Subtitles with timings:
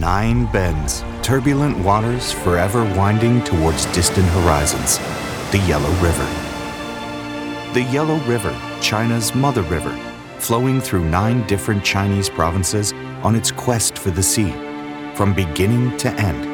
[0.00, 4.96] Nine bends, turbulent waters forever winding towards distant horizons.
[5.52, 6.24] The Yellow River.
[7.74, 9.94] The Yellow River, China's mother river,
[10.38, 14.52] flowing through nine different Chinese provinces on its quest for the sea,
[15.14, 16.48] from beginning to end.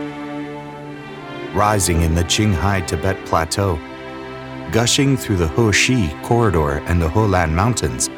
[1.55, 3.77] Rising in the Qinghai Tibet Plateau,
[4.73, 8.09] gushing through the Hexi Corridor and the Helan Mountains,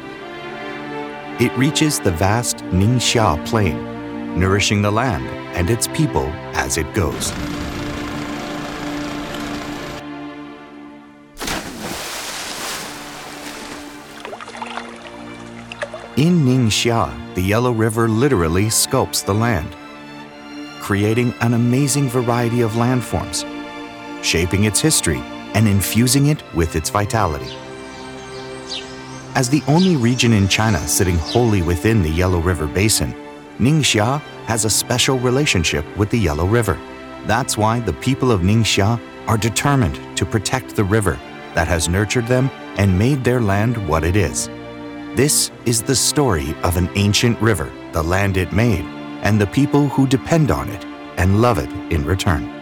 [1.39, 3.98] it reaches the vast Ningxia Plain,
[4.37, 7.31] nourishing the land and its people as it goes.
[16.17, 19.73] In Ningxia, the Yellow River literally sculpts the land,
[20.81, 23.45] creating an amazing variety of landforms,
[24.21, 25.21] shaping its history
[25.53, 27.55] and infusing it with its vitality.
[29.35, 33.15] As the only region in China sitting wholly within the Yellow River Basin,
[33.59, 36.79] Ningxia has a special relationship with the Yellow River.
[37.25, 41.19] That's why the people of Ningxia are determined to protect the river
[41.55, 44.47] that has nurtured them and made their land what it is.
[45.15, 48.85] This is the story of an ancient river, the land it made,
[49.23, 50.85] and the people who depend on it
[51.17, 52.58] and love it in return.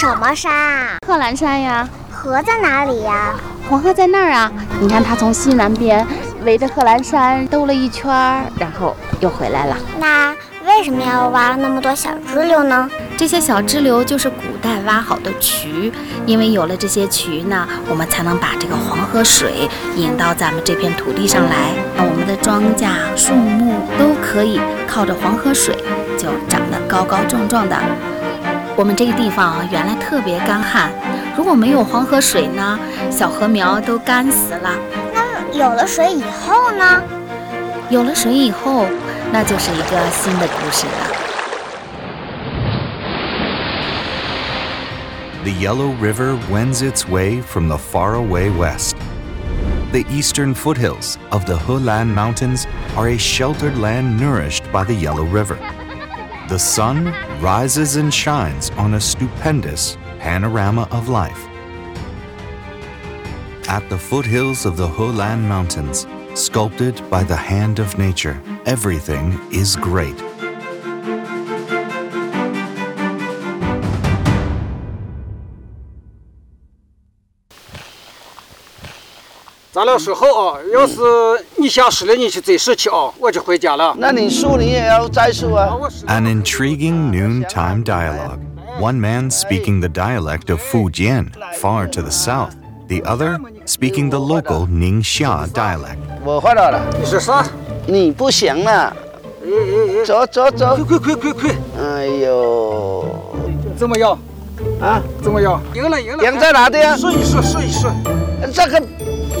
[0.00, 0.96] 什么山啊？
[1.06, 3.34] 贺兰山呀，河在哪里呀？
[3.68, 4.50] 黄河在那儿啊。
[4.80, 6.06] 你看，它从西南边
[6.42, 9.76] 围着贺兰山兜了一圈儿，然后又回来了。
[9.98, 10.34] 那
[10.64, 12.88] 为什么要挖那么多小支流呢？
[13.18, 15.92] 这些小支流就是古代挖好的渠，
[16.24, 25.76] 因为有了这些渠呢，我们才能把这个黄河水引到咱们这片土地上来，那我们的庄稼、树木都可以靠着黄河水
[26.16, 27.76] 就长得高高壮壮的。
[28.80, 30.90] 我们这个地方啊，原来特别干旱，
[31.36, 32.78] 如果没有黄河水呢，
[33.10, 34.70] 小禾苗都干死了。
[35.12, 35.22] 那
[35.52, 37.02] 有了水以后呢？
[37.90, 38.86] 有了水以后，
[39.30, 40.92] 那就是一个新的故事了。
[45.44, 48.96] The Yellow River wends its way from the faraway west.
[49.92, 52.64] The eastern foothills of the Hulan Mountains
[52.96, 55.58] are a sheltered land nourished by the Yellow River.
[56.50, 61.46] The sun rises and shines on a stupendous panorama of life.
[63.68, 69.76] At the foothills of the Helan Mountains, sculpted by the hand of nature, everything is
[69.76, 70.20] great.
[79.80, 80.96] 咱俩说好啊，要是
[81.56, 83.96] 你下市了，你去追事去啊，我就回家了。
[83.96, 85.74] 那你树你也要摘树啊。
[86.06, 88.40] An intriguing noontime dialogue.
[88.78, 92.50] One man speaking the dialect of Fujian, far to the south,
[92.88, 95.96] the other speaking the local Ningxia dialect.
[96.26, 97.46] 我发到了，你说啥？
[97.86, 98.94] 你不行了，
[99.42, 100.76] 哎哎哎，走走走。
[100.86, 101.50] 快快快快快！
[101.82, 103.06] 哎呦，
[103.78, 104.18] 怎么样？
[104.78, 105.58] 啊，怎么样？
[105.74, 106.22] 赢了赢了！
[106.22, 106.94] 赢在哪的呀？
[106.98, 107.90] 说一说说一说，
[108.52, 108.82] 这个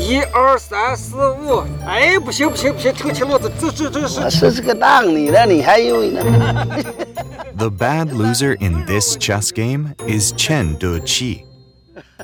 [0.00, 1.62] 一二三四五。
[1.86, 6.22] 哎，不行不行不行，挺起老子，这这这是我是这个让你的，你还有呢。
[7.56, 11.44] The bad loser in this chess game is Chen Deqi.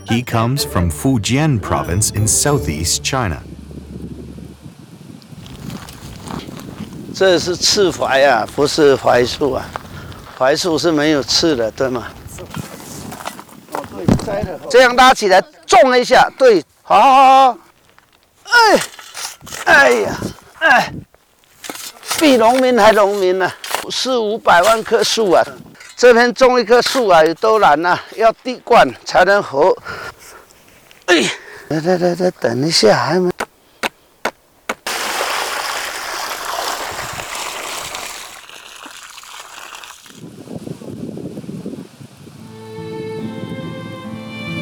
[0.07, 3.43] He comes from Fujian province in southeast China.
[7.15, 9.65] 这是刺槐啊，不是槐树啊，
[10.39, 12.05] 槐树是没有刺的，对吗？
[14.69, 17.59] 这样拉起来，重一下，对，好好好。
[18.49, 18.81] 哎，
[19.65, 20.17] 哎呀，
[20.61, 20.93] 哎，
[22.19, 23.53] 比农民还农民呢、
[23.91, 25.45] 四五百万棵树啊，
[25.97, 29.77] 这边种一棵树啊有多难呐、要滴灌才能活。
[31.07, 31.25] 哎，
[31.69, 33.31] 来来来来，等一下，还没。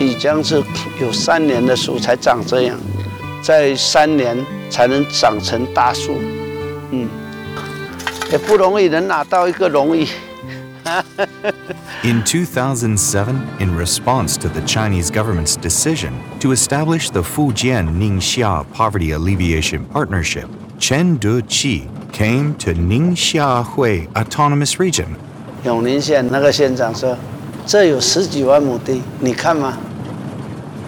[0.01, 0.63] 你将是
[1.01, 2.79] 有三年的树才长这样，
[3.47, 3.77] In
[12.25, 19.85] 2007, in response to the Chinese government's decision to establish the Fujian Ningxia Poverty Alleviation
[19.93, 20.49] Partnership,
[20.79, 25.17] Chen Deqi came to Ningxia Hui Autonomous Region.
[25.65, 27.15] 永宁县那个县长说
[27.67, 29.77] ：“这有十几万亩地，你看吗？”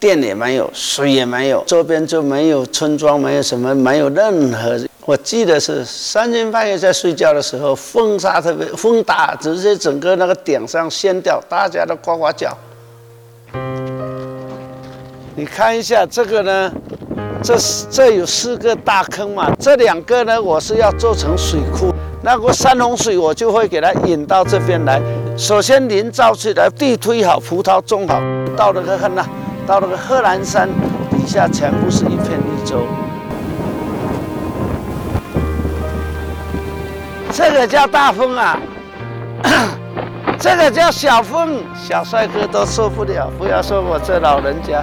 [0.00, 4.78] 电也没有，水也没有，周边就没有村庄，没有什么，没有任何。
[5.04, 12.56] 我记得是三更半夜在睡觉的时候，风沙特别风大，直接整个那个顶上掀掉，大家都呱呱叫。
[15.34, 16.72] 你看一下这个呢，
[17.42, 17.56] 这
[17.90, 21.92] 这有四个大坑嘛，这两个呢，我是要做成水库。
[22.22, 25.00] 那个山洪水我就会给它引到这边来。
[25.36, 28.20] 首先林造出来，地推好，葡萄种好，
[28.56, 29.24] 到了个看呐，
[29.68, 30.66] 到那个贺兰山
[31.10, 32.86] 底下全部是一片绿洲。
[37.30, 38.58] 这个叫大风啊，
[40.40, 43.30] 这个叫小风，小帅哥都受不了。
[43.38, 44.82] 不要说我这老人家，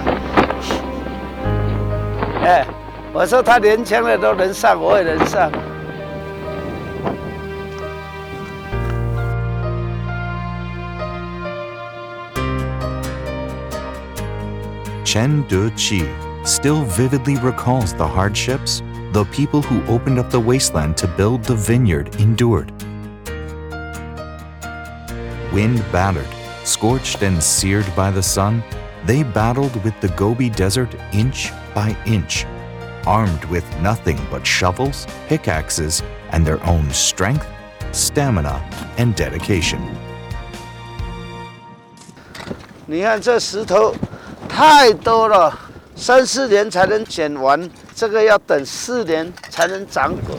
[2.44, 2.64] 哎，
[3.12, 5.50] 我说他年轻的都能上，我也能上。
[15.05, 16.05] Chen De-chi
[16.43, 18.81] still vividly recalls the hardships
[19.11, 22.71] the people who opened up the wasteland to build the vineyard endured.
[25.51, 26.27] Wind battered,
[26.63, 28.63] scorched and seared by the sun,
[29.05, 32.45] they battled with the Gobi Desert inch by inch,
[33.05, 37.45] armed with nothing but shovels, pickaxes, and their own strength,
[37.91, 38.61] stamina,
[38.97, 39.81] and dedication.
[42.85, 43.95] 你看这石头
[44.48, 45.52] 太多了，
[45.94, 50.36] 三四年才能剪完，这个要等四年才能长果。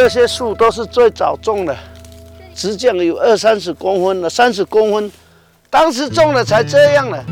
[0.00, 1.76] 这些树都是最早种的，
[2.54, 5.12] 直径有二三十公分了，三十公分，
[5.68, 7.22] 当时种了才这样了，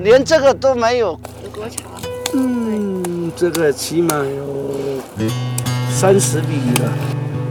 [0.00, 1.18] 连这个都没有。
[1.42, 1.86] 有多长？
[2.34, 5.00] 嗯，这个起码有
[5.90, 6.92] 三十米了，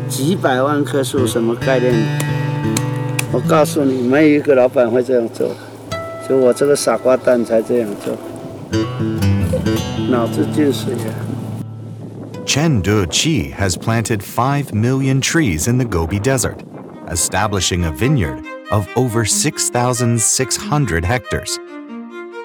[0.07, 1.95] 几百万棵树，什么概念？
[3.31, 5.49] 我告诉你，没有一个老板会这样做，
[6.29, 8.15] 就我这个傻瓜蛋才这样做，
[10.11, 10.99] 脑子进水了、
[12.47, 12.57] 啊。
[12.57, 16.63] Chen Deqi has planted 5 million trees in the Gobi Desert,
[17.09, 18.41] establishing a vineyard
[18.71, 21.59] of over 6,600 hectares.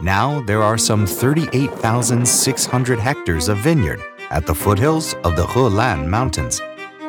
[0.03, 6.61] Now there are some 38,600 hectares of vineyard at the foothills of the Helan Mountains.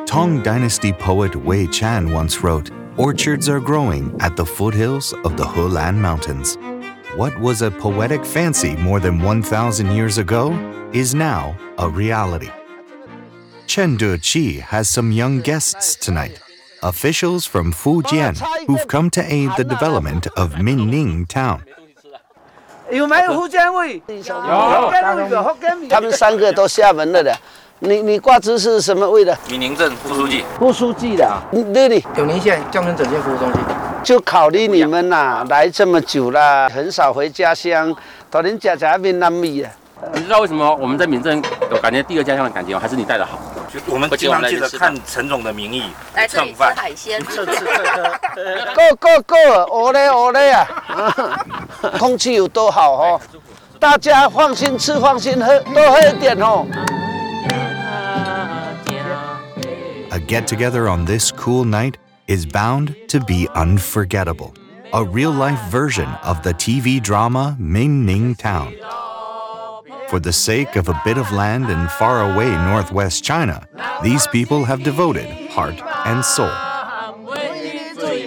[0.06, 5.44] Tang Dynasty poet Wei Chan once wrote, Orchards are growing at the foothills of the
[5.44, 6.56] Helan Mountains.
[7.16, 10.52] What was a poetic fancy more than 1,000 years ago
[10.92, 12.50] is now a reality.
[13.74, 16.38] Chen De-chi has some young guests tonight,
[16.80, 18.38] officials from Fujian
[18.68, 21.58] who've come to aid the development of Minning Town.
[22.88, 24.00] 有没有福建味？
[24.06, 24.90] 有。
[25.90, 27.36] 他们三个都厦门的的。
[27.80, 29.36] 你你挂职是什么位的？
[29.48, 30.44] 闽宁镇副书记。
[30.56, 31.26] 副书记的。
[31.26, 31.42] 啊？
[31.50, 32.06] 那里。
[32.16, 33.60] 永宁县江村整县服务中心。
[34.04, 37.92] 就考虑你们呐、来这么久了，很少回家乡，
[38.30, 39.72] 到恁家家闽南米啊。
[40.12, 42.78] 你知道为什么我们在闽镇有感觉第二家乡的感觉吗？
[42.78, 43.40] 还是你带的好？
[43.86, 47.64] 我们经常记得看陈总的名义来蹭饭吃海鲜，吃吃
[48.74, 49.36] 够够够，
[49.70, 50.66] 我嘞我嘞啊！
[51.98, 53.20] 空气有多好哦，
[53.78, 56.66] 大家放心吃放心喝，多喝一点哦。
[60.10, 61.94] A get together on this cool night
[62.28, 64.52] is bound to be unforgettable.
[64.92, 68.72] A real life version of the TV drama Ming Ning Town.
[70.09, 73.61] For the sake of a bit of land in faraway northwest China,
[74.03, 75.75] these people have devoted heart
[76.05, 76.49] and soul.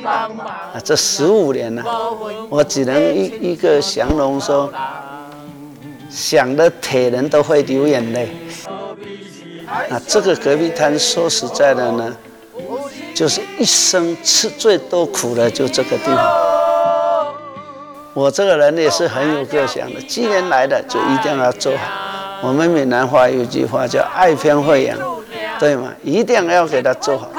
[0.05, 1.85] 啊，这十五年了、
[2.51, 4.73] 我只能一一个形容说，
[6.11, 8.29] 想的铁人都会流眼泪。
[9.67, 12.17] 啊，这个戈壁滩说实在的呢，
[13.15, 16.56] 就是一生吃最多苦的就这个地方。
[18.18, 21.84] 我这个人也是很有个性的，既然来了就一定要做好。
[22.42, 24.98] 我们闽南话有句话叫“爱偏会养”，
[25.60, 25.94] 对吗？
[26.02, 27.30] 一定要给他做好。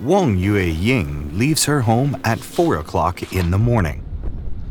[0.00, 4.04] Wang Yue Ying leaves her home at 4 o'clock in the morning.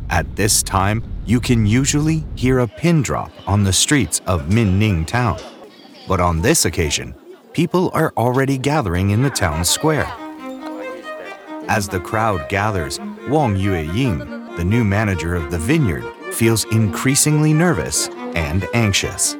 [0.09, 5.05] At this time, you can usually hear a pin drop on the streets of Minning
[5.05, 5.37] town.
[6.07, 7.13] But on this occasion,
[7.51, 10.07] people are already gathering in the town square.
[11.67, 14.19] As the crowd gathers, Wang Yue Ying,
[14.55, 19.35] the new manager of the vineyard, feels increasingly nervous and anxious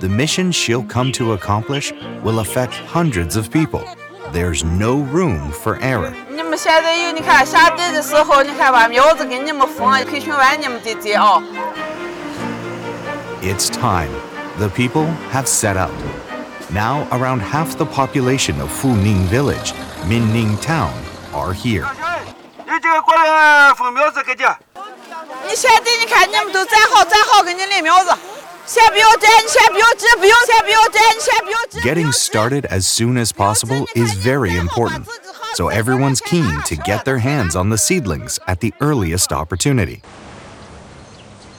[0.00, 1.92] The mission she'll come to accomplish
[2.24, 3.82] will affect hundreds of people.
[4.32, 6.12] There's no room for error.
[6.28, 11.42] 你们现在有，你看下地的时候，你看把苗子给你们封，培训完你们得接啊。
[13.42, 14.10] It's time.
[14.58, 15.90] The people have set out.
[16.70, 19.74] Now, around half the population of Funing Village,
[20.08, 20.92] Minning Town,
[21.32, 21.84] are here.
[22.64, 24.42] 你这个过来封苗子给你。
[25.46, 28.10] 你下地，你看你们都站好，站好，给你立苗子。
[31.83, 35.07] Getting started as soon as possible is very important,
[35.53, 40.01] so everyone's keen to get their hands on the seedlings at the earliest opportunity.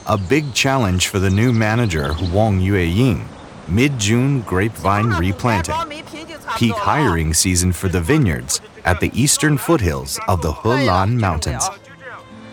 [0.07, 3.25] A big challenge for the new manager Wang Yueying.
[3.67, 5.75] Mid June grapevine replanting,
[6.57, 11.69] peak hiring season for the vineyards at the eastern foothills of the Helan Mountains.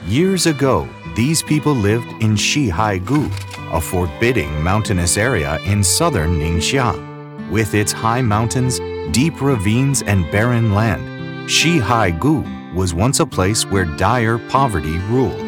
[0.08, 3.28] Years ago, these people lived in Shihaigu,
[3.72, 7.50] a forbidding mountainous area in southern Ningxia.
[7.50, 8.78] With its high mountains,
[9.10, 15.40] deep ravines, and barren land, Shihaigu was once a place where dire poverty ruled.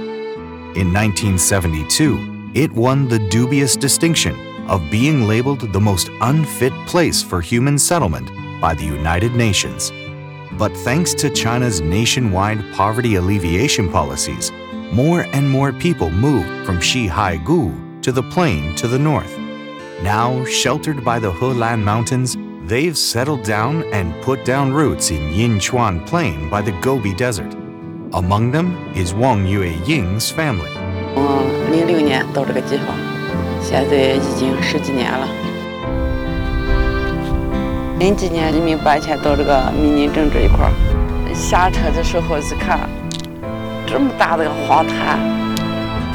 [0.77, 4.35] In 1972, it won the dubious distinction
[4.67, 8.29] of being labeled the most unfit place for human settlement
[8.61, 9.93] by the United Nations.
[10.57, 14.51] But thanks to China's nationwide poverty alleviation policies,
[14.93, 19.39] more and more people moved from Shihaigu to the plain to the north.
[20.03, 22.37] Now, sheltered by the Helan Mountains,
[22.67, 27.55] they've settled down and put down roots in Yinchuan Plain by the Gobi Desert.
[28.15, 30.71] Among them is Wang Yue Ying's family.
[31.15, 32.97] 我零六年到这个地方，
[33.63, 35.29] 现在已经十几年了。
[37.99, 40.73] 零几年移民搬迁到这个密宁镇这一块儿，
[41.35, 42.89] 下车的时候一看
[43.85, 45.19] 这么大的个黄滩，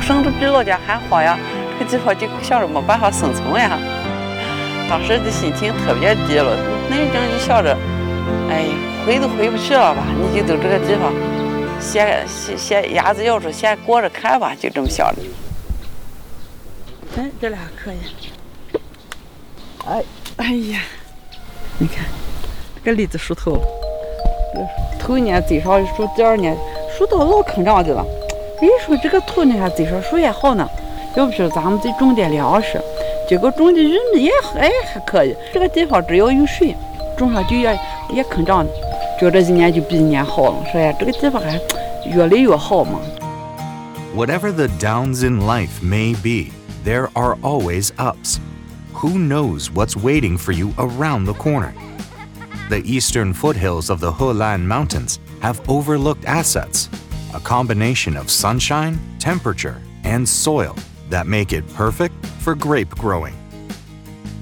[0.01, 1.37] 甚至比老家还荒呀。
[1.77, 3.77] 这个地方就想着没办法生存呀。
[4.89, 6.55] 当时的心情特别低落，
[6.89, 7.77] 那阵就想着，
[8.49, 8.63] 哎，
[9.05, 10.05] 回都回不去了吧？
[10.15, 11.11] 你就到这个地方，
[11.81, 15.21] 先先先鸭子咬住，先过着看吧，就这么想着。
[17.17, 17.97] 哎，这俩可以。
[19.85, 20.01] 哎，
[20.37, 20.79] 哎呀，
[21.79, 22.05] 你看
[22.75, 23.57] 这个栗子树头，
[24.99, 26.55] 头一年栽上树，第二年
[26.95, 28.05] 树到老坑长的了。
[28.61, 30.69] 哎，说这个土你看栽上树也好呢，
[31.15, 32.79] 要不是咱们得种点粮食，
[33.27, 35.35] 结果种的玉米也哎还可以。
[35.51, 36.75] 这个地方只要有水，
[37.17, 37.77] 种上就也
[38.09, 38.71] 也坑长的，
[39.19, 40.55] 觉这一年就比一年好了。
[40.71, 41.59] 说呀，这个地方还
[42.05, 42.99] 越来越好嘛。
[44.15, 46.51] Whatever the downs in life may be,
[46.85, 48.37] there are always ups.
[48.93, 51.73] Who knows what's waiting for you around the corner?
[52.69, 56.89] The eastern foothills of the Helan Mountains have overlooked assets,
[57.33, 60.75] a combination of sunshine, temperature, and soil
[61.09, 63.35] that make it perfect for grape growing.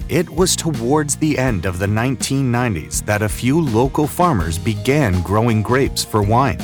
[0.10, 5.64] It was towards the end of the 1990s that a few local farmers began growing
[5.64, 6.60] grapes for wine.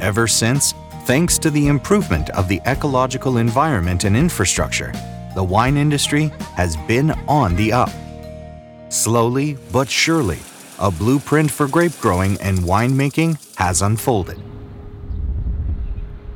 [0.00, 0.74] Ever since,
[1.06, 4.92] thanks to the improvement of the ecological environment and infrastructure,
[5.40, 7.88] the wine industry has been on the up.
[8.90, 10.38] Slowly but surely,
[10.78, 14.38] a blueprint for grape growing and winemaking has unfolded.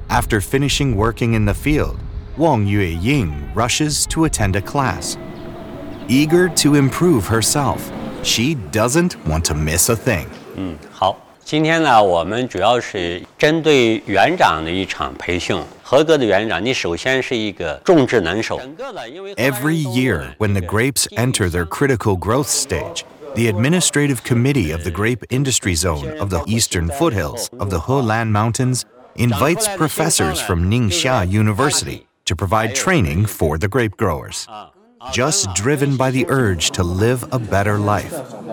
[0.08, 2.00] After finishing working in the field,
[2.38, 5.18] Wang Yue Ying rushes to attend a class.
[6.08, 7.92] Eager to improve herself,
[8.22, 10.28] she doesn't want to miss a thing.
[10.54, 15.59] Hmm, 嗯，好，今天呢，我们主要是针对园长的一场培训。
[15.81, 18.61] 合格的园长，你首先是一个众志能手。
[19.35, 24.91] Every year, when the grapes enter their critical growth stage, the administrative committee of the
[24.91, 28.83] grape industry zone of the eastern foothills of the Helan Mountains
[29.15, 34.47] invites professors from Ningxia University to provide training for the grape growers.
[35.12, 38.10] Just driven by the urge to live a better life,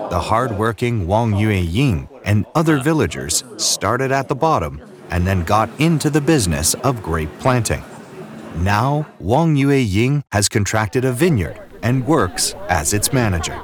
[0.09, 5.69] the hardworking Wang Yue Ying and other villagers started at the bottom and then got
[5.79, 7.83] into the business of grape planting.
[8.57, 13.59] Now, Wang Yue Ying has contracted a vineyard and works as its manager.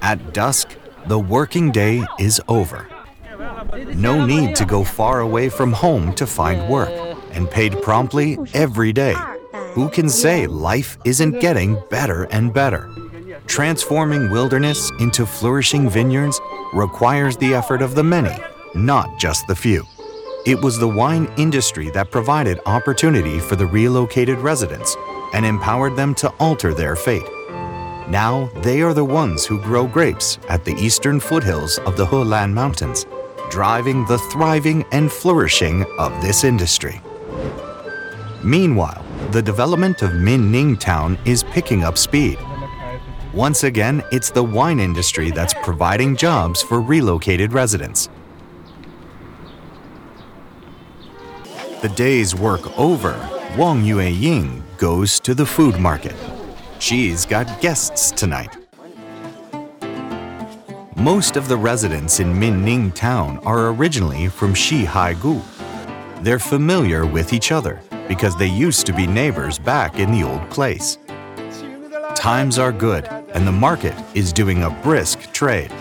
[0.00, 2.88] At dusk, the working day is over.
[3.94, 6.90] No need to go far away from home to find work,
[7.32, 9.14] and paid promptly every day.
[9.74, 12.90] Who can say life isn't getting better and better?
[13.46, 16.38] Transforming wilderness into flourishing vineyards
[16.74, 18.36] requires the effort of the many,
[18.74, 19.86] not just the few.
[20.44, 24.94] It was the wine industry that provided opportunity for the relocated residents
[25.32, 27.28] and empowered them to alter their fate.
[28.08, 32.52] Now they are the ones who grow grapes at the eastern foothills of the Helan
[32.52, 33.06] Mountains,
[33.50, 37.00] driving the thriving and flourishing of this industry.
[38.44, 39.01] Meanwhile,
[39.32, 42.38] the development of Minning Town is picking up speed.
[43.32, 48.10] Once again, it's the wine industry that's providing jobs for relocated residents.
[51.80, 53.14] The day's work over,
[53.56, 56.14] Wang Ying goes to the food market.
[56.78, 58.54] She's got guests tonight.
[60.94, 65.40] Most of the residents in Minning town are originally from Shihaigu.
[66.22, 67.80] They're familiar with each other
[68.12, 70.98] because they used to be neighbors back in the old place.
[72.14, 75.72] Times are good, and the market is doing a brisk trade.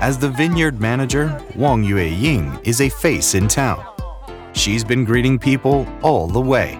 [0.00, 3.84] As the vineyard manager, Wang Ying is a face in town.
[4.52, 6.78] She's been greeting people all the way.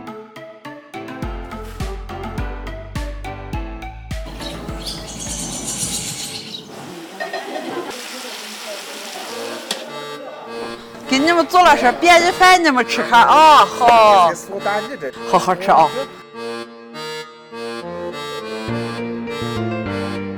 [11.43, 14.31] 给你们做了些便宜饭，你们吃看啊，好，
[15.29, 15.89] 好好吃啊。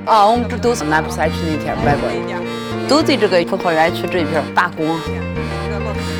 [0.06, 4.98] 啊，我们这都是南部山区那天买过的，都在这个葡萄园区这一片打工，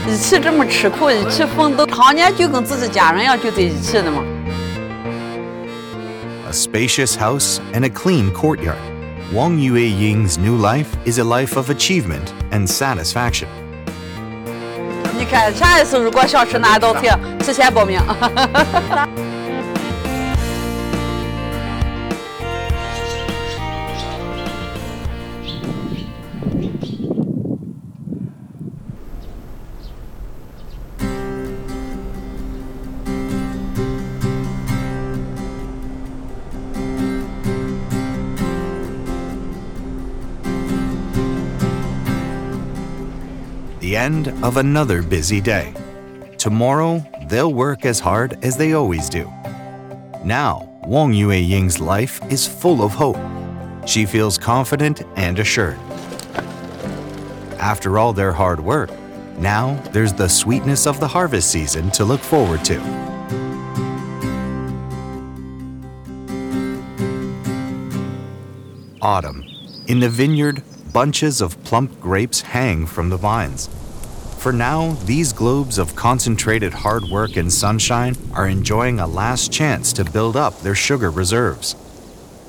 [0.07, 4.23] 一起这么吃苦，一起奋斗，常年就跟自己家人一样就在一起的嘛。
[6.47, 8.77] A spacious house and a clean courtyard.
[9.33, 13.49] Wang Yue Ying's new life is a life of achievement and satisfaction.
[15.55, 18.01] 下一次如果想吃哪道菜，提前报名。
[44.05, 45.73] end of another busy day.
[46.37, 49.25] Tomorrow, they'll work as hard as they always do.
[50.23, 53.17] Now, Wang Ying's life is full of hope.
[53.87, 55.79] She feels confident and assured.
[57.59, 58.91] After all their hard work,
[59.39, 62.79] now there's the sweetness of the harvest season to look forward to.
[69.01, 69.43] Autumn.
[69.87, 70.63] In the vineyard,
[70.93, 73.71] bunches of plump grapes hang from the vines.
[74.45, 79.91] For now, these globes of concentrated hard work and sunshine are enjoying a last chance
[79.95, 81.75] to build up their sugar reserves.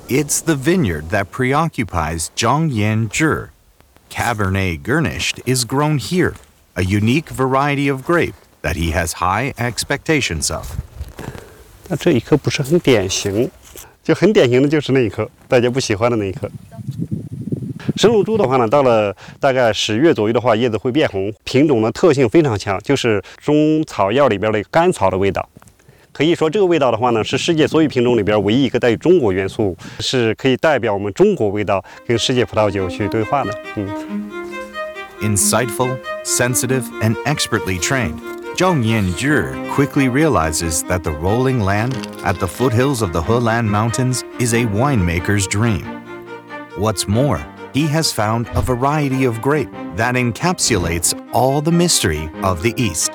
[0.10, 3.52] It's the vineyard that preoccupies Zhang Yanzhi.
[4.10, 6.36] Cabernet Gernischt is grown here,
[6.76, 10.82] a unique variety of grape that he has high expectations of.
[17.96, 21.34] 神龙珠的话呢，到了大概十月左右的话，叶子会变红。
[21.44, 25.48] 品种的特性非常强，就是中草药里边的甘草的味道。
[26.12, 33.54] 可以说，这个味道的话呢，是世界所有品种里边唯一一个带有中国元素，是可以代表我们中国味道跟世界葡萄酒去对话的。
[33.76, 34.32] 嗯。
[35.22, 38.20] Insightful, sensitive, and expertly trained,
[38.58, 44.24] Zhang Yanzhi quickly realizes that the rolling land at the foothills of the Hulan Mountains
[44.40, 45.84] is a winemaker's dream.
[46.78, 47.40] What's more,
[47.76, 53.12] he has found a variety of grape that encapsulates all the mystery of the East.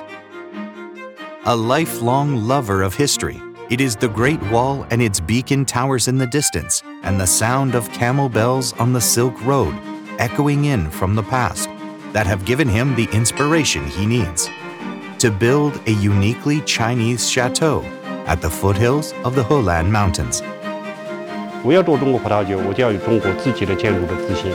[1.45, 6.19] A lifelong lover of history, it is the Great Wall and its beacon towers in
[6.19, 9.75] the distance, and the sound of camel bells on the Silk Road
[10.19, 11.67] echoing in from the past
[12.13, 14.47] that have given him the inspiration he needs
[15.17, 17.81] to build a uniquely Chinese chateau
[18.27, 20.43] at the foothills of the Helan Mountains.
[21.63, 24.51] 我要做中国葡萄酒，我就要有中国自己的建筑的自信。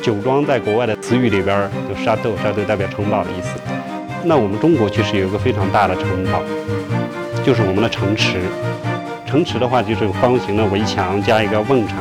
[0.00, 3.58] 酒庄在国外的词语里边，就沙豆，沙豆代表城堡的意思。
[4.22, 6.40] 那我们中国其实有一个非常大的城堡，
[7.44, 8.40] 就是我们的城池。
[9.26, 11.98] 城池的话，就是方形的围墙加一个瓮城，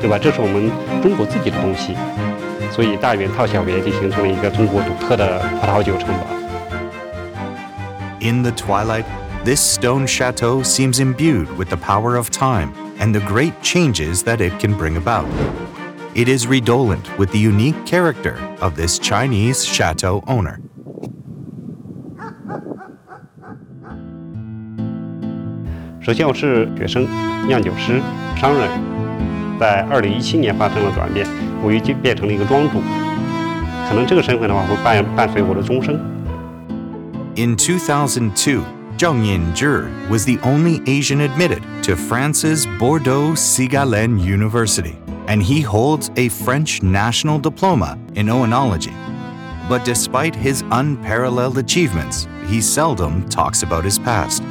[0.00, 0.18] 对吧？
[0.18, 0.70] 这是我们
[1.02, 1.96] 中国自己的东西。
[2.70, 6.26] 所以大圆套小圆就形成了一个中国独特的葡萄酒城堡。
[8.20, 9.04] In the twilight,
[9.44, 12.68] this stone chateau seems imbued with the power of time
[12.98, 15.26] and the great changes that it can bring about.
[16.14, 20.60] It is redolent with the unique character of this Chinese chateau owner.
[37.36, 45.40] In 2002, Zhang Yanzhi was the only Asian admitted to France's Bordeaux Segalen University, and
[45.40, 48.92] he holds a French national diploma in oenology.
[49.68, 54.42] But despite his unparalleled achievements, he seldom talks about his past.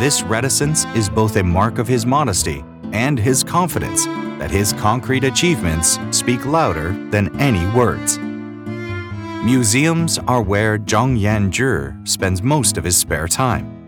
[0.00, 4.06] This reticence is both a mark of his modesty and his confidence
[4.38, 8.18] that his concrete achievements speak louder than any words.
[9.44, 13.81] Museums are where Zhang Yanzhi spends most of his spare time.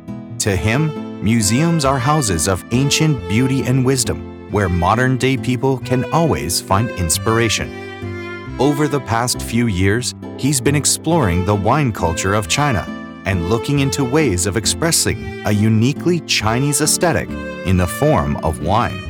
[0.44, 6.04] To him, museums are houses of ancient beauty and wisdom where modern day people can
[6.12, 8.60] always find inspiration.
[8.60, 12.84] Over the past few years, he's been exploring the wine culture of China
[13.24, 17.30] and looking into ways of expressing a uniquely Chinese aesthetic
[17.64, 19.00] in the form of wine.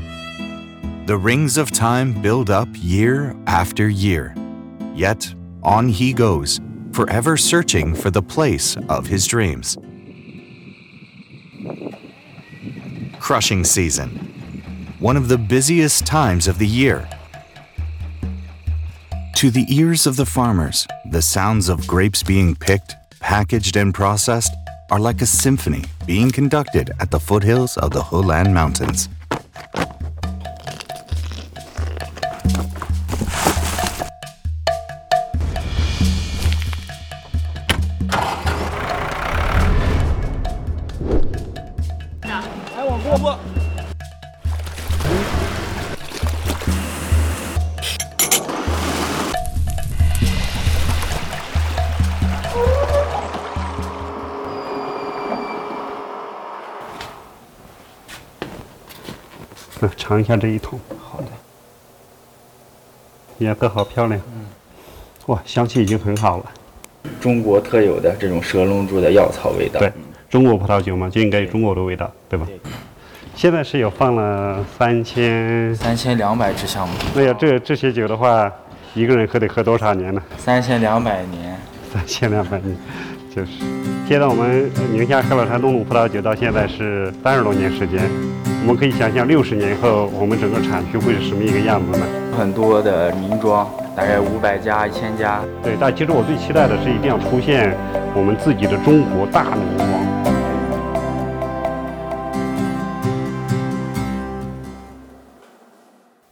[1.07, 4.37] The rings of time build up year after year.
[4.95, 6.61] Yet, on he goes,
[6.93, 9.77] forever searching for the place of his dreams.
[13.25, 14.11] Crushing season,
[14.99, 17.09] one of the busiest times of the year.
[19.37, 24.53] To the ears of the farmers, the sounds of grapes being picked, packaged, and processed
[24.91, 29.09] are like a symphony being conducted at the foothills of the Helan Mountains.
[59.97, 60.79] 尝一下这一桶。
[61.01, 61.27] 好的。
[63.39, 64.21] 颜色好漂亮。
[64.35, 64.47] 嗯。
[65.27, 66.45] 哇，香气已经很好了。
[67.21, 69.81] 中国特有的这种蛇龙珠的药草味道。
[69.81, 69.93] 对，
[70.29, 72.47] 中国葡萄酒嘛，就应该有中国的味道，对吧？
[73.35, 75.75] 现在是有放了三千。
[75.75, 76.95] 三千两百支香吗？
[77.17, 78.53] 哎呀，这这些酒的话，
[78.95, 80.23] 一个人喝得喝多少年呢？
[80.39, 81.59] 三千两百年。
[81.93, 82.77] 三千两百年，
[83.35, 83.51] 就是。
[84.07, 88.11] 现在我们宁夏贺老山东鲁葡萄酒到现在是三十多年时间。
[88.67, 92.07] 我们可以想象，六十年后我们整个产区会是什么一个样子呢？
[92.35, 95.45] 很多的名庄，大概五百家、一千家。
[95.63, 97.77] 对，但其实我最期待的是一定要出现
[98.17, 99.87] 我们自己的中国大名庄。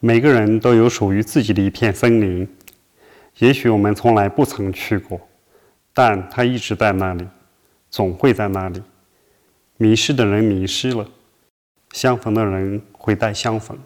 [0.00, 2.48] 每个人都有属于自己的一片森林，
[3.40, 5.20] 也许我们从来不曾去过，
[5.92, 7.28] 但它一直在那里，
[7.90, 8.82] 总会在那里。
[9.76, 11.06] 迷失的人迷失了。
[11.92, 13.78] 相逢的人会带相逢。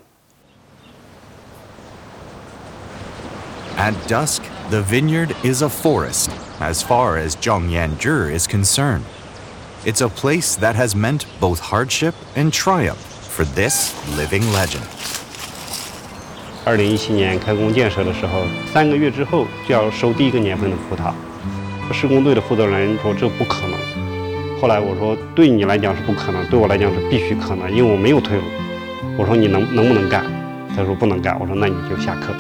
[3.76, 9.02] At dusk, the vineyard is a forest as far as Zhongyanzhi is concerned.
[9.84, 12.96] It's a place that has meant both hardship and triumph
[13.28, 14.82] for this living legend.
[16.64, 21.12] 二零一七年开工建设的时候，三个月之后就要收第一个年份的葡萄。
[21.92, 23.78] 施工队的负责人说：“这不可能。”
[24.60, 28.44] 后来我说，对你来讲是不可能，对我来讲是必须可能，因为我没有退路。
[29.18, 30.24] 我说你能能不能干？
[30.74, 31.38] 他说不能干。
[31.38, 32.34] 我说那你就下课。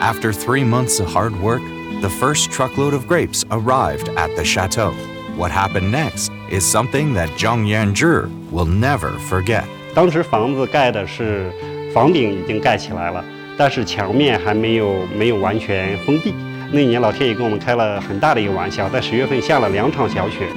[0.00, 1.62] After three months of hard work,
[2.00, 4.92] the first truckload of grapes arrived at the chateau.
[5.36, 9.62] What happened next is something that Zhang Yanzhi will never forget.
[9.94, 11.50] 当时房子盖的是
[11.92, 13.24] 房顶已经盖起来了，
[13.56, 16.34] 但是墙面还没有没有完全封闭。
[16.72, 20.48] 那年老天爷跟我们开了很大的一个玩笑，在十月份下了两场小雪。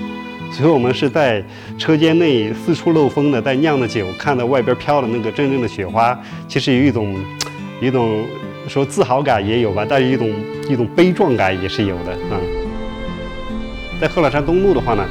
[0.51, 1.43] 所以我们是在
[1.77, 7.15] 车间内四处漏风的，在酿的酒，看到外边飘的那个阵阵的雪花，其实有一种，
[7.81, 8.25] 一种
[8.67, 10.29] 说自豪感也有吧，但一种
[10.67, 12.39] 一种悲壮感也是有的啊。
[14.01, 15.05] 在贺兰山东路的话呢，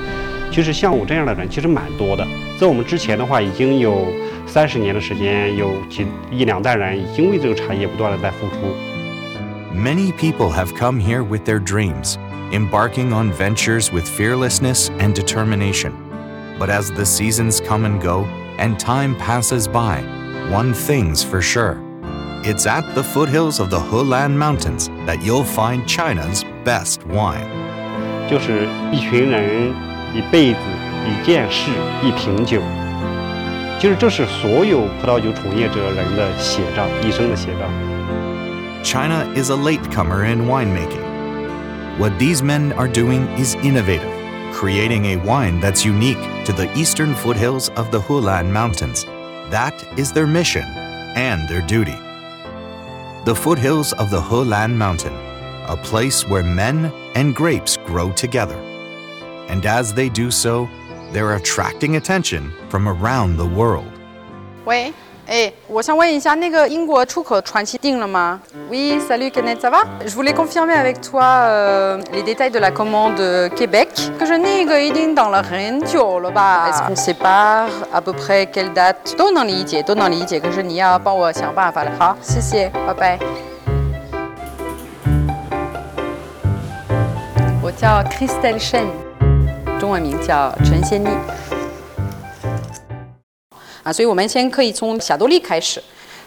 [0.51, 2.27] 其实像我这样的人其实蛮多的，
[2.59, 4.07] 在我们之前的话，已经有
[4.47, 8.96] 三十年的时间，有几一两代人已经为这个产业不断的在付出。
[9.76, 12.18] Many people have come here with their dreams.
[12.52, 15.94] embarking on ventures with fearlessness and determination.
[16.60, 18.26] But as the seasons come and go
[18.58, 20.02] and time passes by,
[20.50, 21.82] one thing's for sure.
[22.44, 27.48] It's at the foothills of the Helan Mountains that you'll find China's best wine.
[28.30, 29.74] 就是一群人
[30.14, 30.60] 一辈子
[31.06, 31.70] 一件事，
[32.02, 32.62] 一瓶酒，
[33.80, 37.68] 就是这是所有葡萄酒从业者人的写照，一生的写照。
[38.87, 41.99] China is a latecomer in winemaking.
[41.99, 44.15] What these men are doing is innovative,
[44.55, 49.05] creating a wine that's unique to the eastern foothills of the Helan Mountains.
[49.51, 50.63] That is their mission
[51.17, 51.99] and their duty.
[53.25, 55.17] The foothills of the Helan Mountain,
[55.67, 58.57] a place where men and grapes grow together.
[59.49, 60.69] And as they do so,
[61.11, 63.91] they're attracting attention from around the world.
[64.65, 64.93] 喂，
[65.29, 65.53] Hey,
[68.71, 72.71] oui, salut Kenneth, ça va Je voulais confirmer avec toi euh, les détails de la
[72.71, 73.21] commande
[73.57, 73.89] Québec.
[76.71, 79.17] Est-ce qu'on sépare à peu près quelle date?
[80.41, 81.13] Que je n'y pas
[82.87, 83.19] bye bye.
[88.05, 88.89] Christelle Chen.
[93.87, 95.81] 啊，所以我们先可以从霞多丽开始。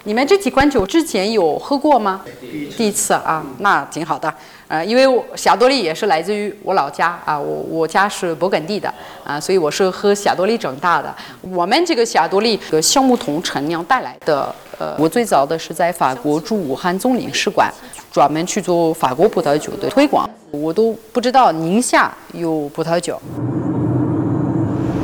[0.06, 2.22] 你们这几款酒之前有喝过吗？
[2.78, 4.34] 第一次啊，那挺好的。
[4.70, 8.92] 呃，因为霞多丽也是来自于我老家啊，我我家是勃艮第的
[9.26, 11.14] 啊，所以我是喝霞多丽长大的。
[11.42, 17.70] 我们这个霞多丽的橡木桶陈酿带来的，呃，我最早的是在法国驻武汉总领事馆，
[18.10, 23.22] 专门去做法国葡萄酒的推广，我都不知道宁夏有葡萄酒。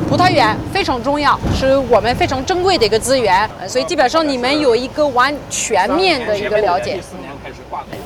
[0.08, 7.00] 葡萄园非常重要，是我们非常珍贵的一个资源，所以基本上你们有一个完全面的一个了解。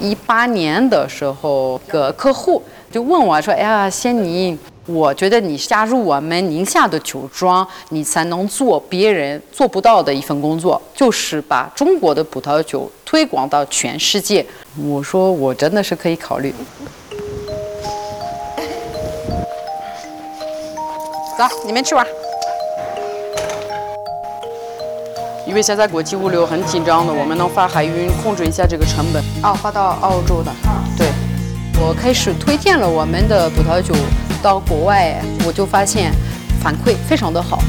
[0.00, 14.44] 一八年的时候，个客户就问我说：“哎呀，仙妮，我觉得你加入我们宁夏的酒庄，你才能做别人做不到的一份工作，就是把中国的葡萄酒推广到全世界。”
[14.82, 16.54] 我说：“我真的是可以考虑。”
[21.40, 22.06] 走，你们去玩。
[25.46, 29.24] 因为现在国际物流很紧张的，我们能发海运，控制一下这个成本。
[29.42, 30.52] 哦，发到澳洲的。
[30.98, 31.08] 对，
[31.80, 33.94] 我开始推荐了我们的葡萄酒
[34.42, 36.12] 到国外，我就发现
[36.62, 37.62] 反馈非常的好。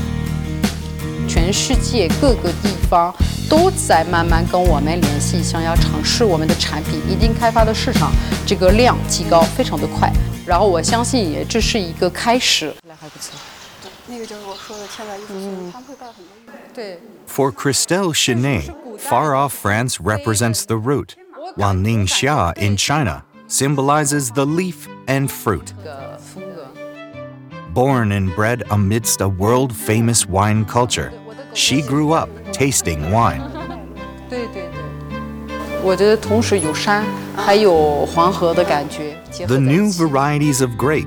[1.25, 3.15] 全世界各个地方
[3.49, 8.11] 都在慢慢跟我们联系，想要尝试我们的产品，已经开发的市场
[8.45, 10.11] 这个量提高非常的快。
[10.45, 12.73] 然后我相信也这是一个开始。
[12.85, 13.31] 那还不错。
[17.26, 21.16] For Christelle Chenet, far off France represents the root,
[21.56, 25.72] while Ningxia in China symbolizes the leaf and fruit.
[27.72, 31.12] Born and bred amidst a world famous wine culture,
[31.52, 33.42] she grew up tasting wine.
[34.28, 34.80] 对对对，
[35.82, 37.04] 我觉得同时有山，
[37.36, 39.16] 还有黄河的感觉。
[39.46, 41.06] The new varieties of grape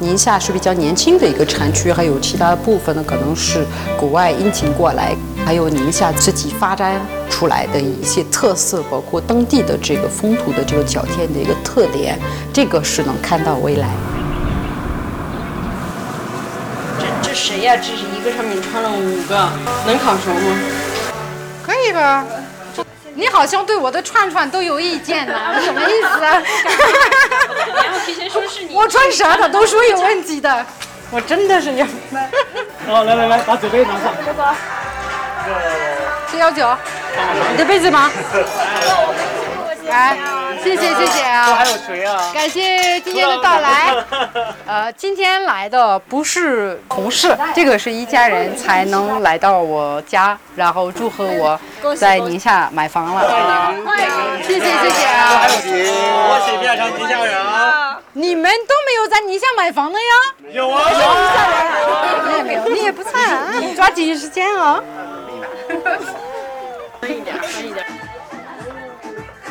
[0.00, 3.66] 宁夏是比较年轻的一个产区，还有其他部分呢，可能是
[3.98, 12.16] 国外引进过来，还有宁夏自己发展出来的一些特色，包括当地的这个风土的这个脚天的一个特点，
[12.52, 13.88] 这个是能看到未来。
[17.00, 17.76] 这这谁呀？
[17.76, 18.88] 这是一个上面穿了？
[18.88, 19.50] 五个，
[19.84, 20.56] 能烤熟吗？
[21.66, 22.24] 可以吧？
[23.18, 26.40] 你好像对我的串串都有意见呢， 什么意思啊？
[27.82, 30.64] 然后提前说是你，我穿啥的都说有问题的，
[31.10, 31.88] 我真的是这样。
[32.86, 34.14] 好，来来来，把酒杯拿上。
[34.24, 34.54] 哥哥，
[36.30, 36.72] 谁要酒？
[37.50, 38.08] 你的杯子吗？
[39.88, 40.16] 来，
[40.62, 41.54] 谢谢谢谢啊！
[41.54, 42.30] 还有谁啊？
[42.32, 43.94] 感谢今天的到来。
[44.66, 51.58] 呃，今天来的不是同事，这个是一家人才能来到我家，然后祝贺我
[51.96, 53.74] 在宁夏买房了。
[54.46, 55.38] 谢谢谢谢啊！
[55.40, 55.90] 还有谁？
[55.90, 57.98] 我谁变成宁夏人啊？
[58.12, 60.06] 你们都没有在宁夏买房的呀？
[60.52, 61.02] 有啊，有宁
[61.34, 64.82] 夏人，你也没有，你也不差啊，抓紧时间啊！
[67.00, 67.84] 分 一点，分一点。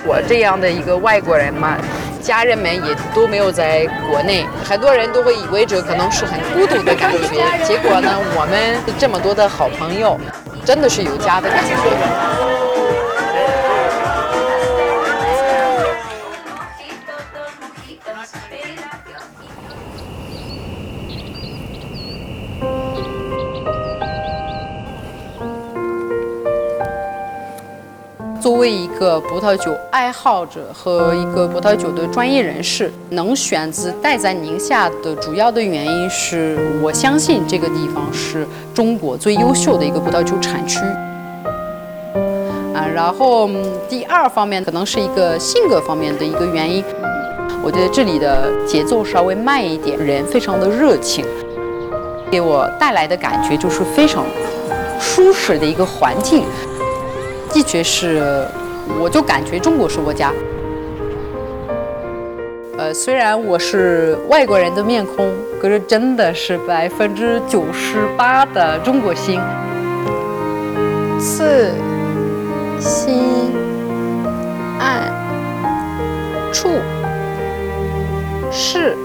[0.05, 1.77] 我这样的一个外国人嘛，
[2.21, 7.43] 家人们也都没有在国内，很多人都会以为这可能是很孤独的感觉。
[7.65, 10.19] 结果呢，我们这么多的好朋友，
[10.63, 12.56] 真的是有家的感觉。
[28.47, 40.79] 作为一个葡萄酒爱好者和一个葡萄酒的专业人士，能选择待在宁夏的主要的原因是我相信这个地方是中国最优秀的一个葡萄酒产区。
[42.73, 43.49] 啊，然后
[43.89, 46.81] 第二方面可能是一个性格方面的一个原因，
[47.61, 51.25] 我觉得这里的节奏稍微慢一点，人非常的热情，
[52.31, 54.23] 给我带来的感觉就是非常
[55.01, 56.45] 舒适的一个环境。
[57.53, 58.45] 的确是，
[58.99, 60.31] 我就感觉中国是我家。
[62.77, 69.39] 呃，虽然我是外国人的面孔，可是真的是百分之九十八的中国心。
[71.19, 71.71] 四、
[72.79, 73.51] 心、
[74.79, 75.11] 爱、
[76.53, 76.69] 处、
[78.51, 78.95] 事。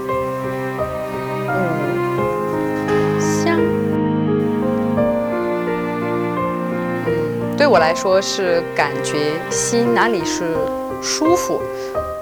[7.72, 10.56] 我来说是感觉心哪里是
[11.02, 11.60] 舒服、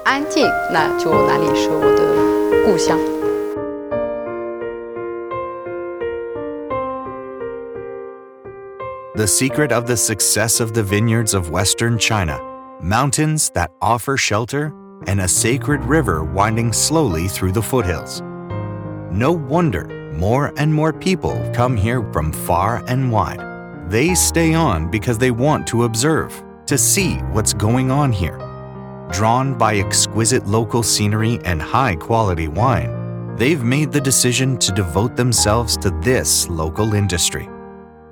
[0.05, 2.99] 安静，那就哪里是我的故乡。
[9.15, 12.39] The secret of the success of the vineyards of western China
[12.83, 14.73] mountains that offer shelter
[15.07, 18.21] and a sacred river winding slowly through the foothills.
[19.11, 19.87] No wonder
[20.19, 23.50] more and more people come here from far and wide.
[23.91, 28.39] They stay on because they want to observe, to see what's going on here.
[29.13, 35.15] Drawn by exquisite local scenery and high quality wine, they've made the decision to devote
[35.15, 37.49] themselves to this local industry.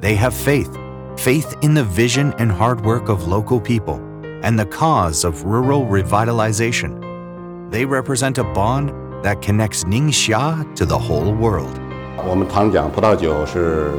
[0.01, 0.79] They have faith,
[1.17, 3.97] faith in the vision and hard work of local people,
[4.45, 7.01] and the cause of rural revitalization.
[7.71, 8.93] They represent a bond
[9.25, 11.81] that connects Ningxia to the whole world.
[12.27, 13.91] 我们常讲葡萄酒是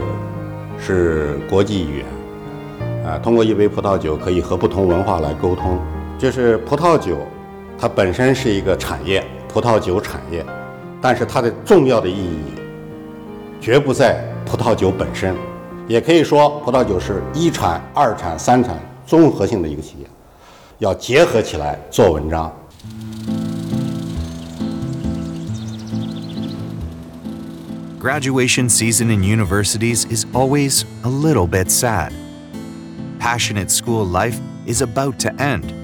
[0.81, 5.79] 是国际语言，啊，通过一杯葡萄酒可以和不同文化来沟通。
[6.19, 7.17] 就是葡萄酒，
[7.79, 10.45] 它本身是一个产业，葡萄酒产业，
[11.01, 12.41] 但是它的重要的意义，
[13.61, 15.35] 绝不在葡萄酒本身，
[15.87, 20.07] 也可以说葡萄酒是一产、二产、三产综合性的一个企业，
[20.79, 22.55] 要结合起来做文章。
[28.01, 32.15] Graduation season in universities is always a little bit sad.
[33.19, 35.75] Passionate school life is about to end.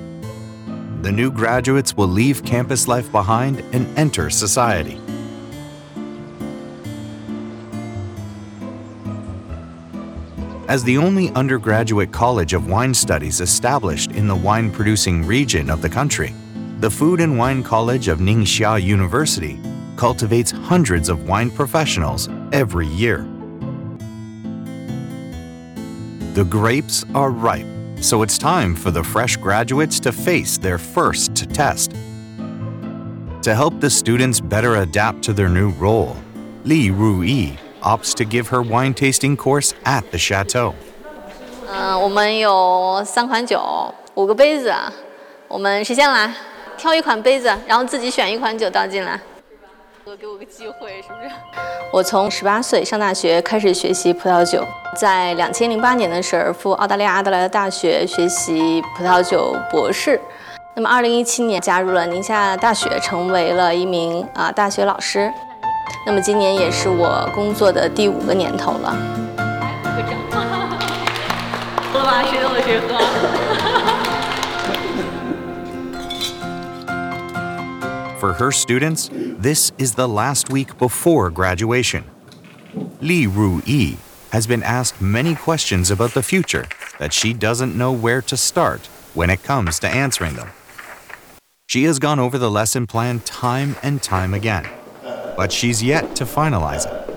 [1.04, 4.98] The new graduates will leave campus life behind and enter society.
[10.68, 15.82] As the only undergraduate college of wine studies established in the wine producing region of
[15.82, 16.34] the country,
[16.80, 19.60] the Food and Wine College of Ningxia University
[19.97, 23.25] cultivates hundreds of wine professionals every year.
[26.33, 27.67] The grapes are ripe,
[27.99, 31.91] so it's time for the fresh graduates to face their first test.
[33.43, 36.15] To help the students better adapt to their new role,
[36.63, 40.73] Li Ruyi opts to give her wine tasting course at the chateau.
[41.73, 44.73] 嗯，我们有三款酒，五个杯子，
[45.47, 46.33] 我们谁先来？
[46.77, 49.19] 挑一款杯子，然后自己选一款酒倒进来。
[50.14, 51.30] 给我个机会，是不是？
[51.92, 54.64] 我从十八岁上大学开始学习葡萄酒，
[54.94, 60.20] 在两千零八年的时候赴澳大利亚阿德莱德大学学习葡萄酒博士。
[60.74, 65.32] 那么二零一七年加入了宁夏大学，成为了一名啊大学老师。
[66.06, 68.94] 那么今年也是我工作的第五个年头了。
[69.82, 70.08] 喝酒，
[71.92, 73.15] 喝吧，谁等我谁喝。
[78.26, 82.02] For her students, this is the last week before graduation.
[83.00, 83.98] Li Ruyi
[84.32, 86.66] has been asked many questions about the future
[86.98, 90.50] that she doesn't know where to start when it comes to answering them.
[91.68, 94.68] She has gone over the lesson plan time and time again,
[95.36, 97.14] but she's yet to finalize it.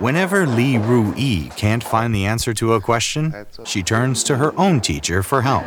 [0.00, 3.34] Whenever Li Ruyi can't find the answer to a question,
[3.66, 5.66] she turns to her own teacher for help.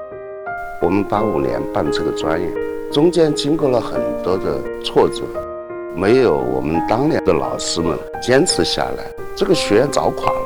[0.81, 2.47] 我们八五年办这个专业，
[2.91, 5.21] 中间经过了很多的挫折，
[5.95, 9.05] 没有我们当年的老师们坚持下来，
[9.35, 10.39] 这个学院早垮了。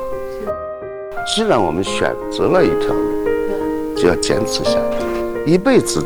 [1.34, 6.04] 既然我们选择了一条路，就要坚持下去，一辈子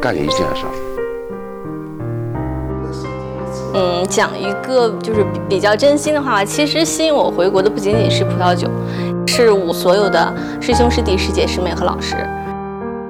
[0.00, 0.72] 干一件事儿。
[3.74, 6.44] 嗯，讲一个就是比较真心的话吧。
[6.44, 8.68] 其实吸引我回国的不仅仅是葡萄酒，
[9.26, 12.14] 是我所有的师兄师弟师姐师妹和老师。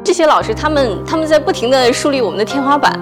[0.09, 2.99] 这些老师他们他们在不停地树立我们的天花板，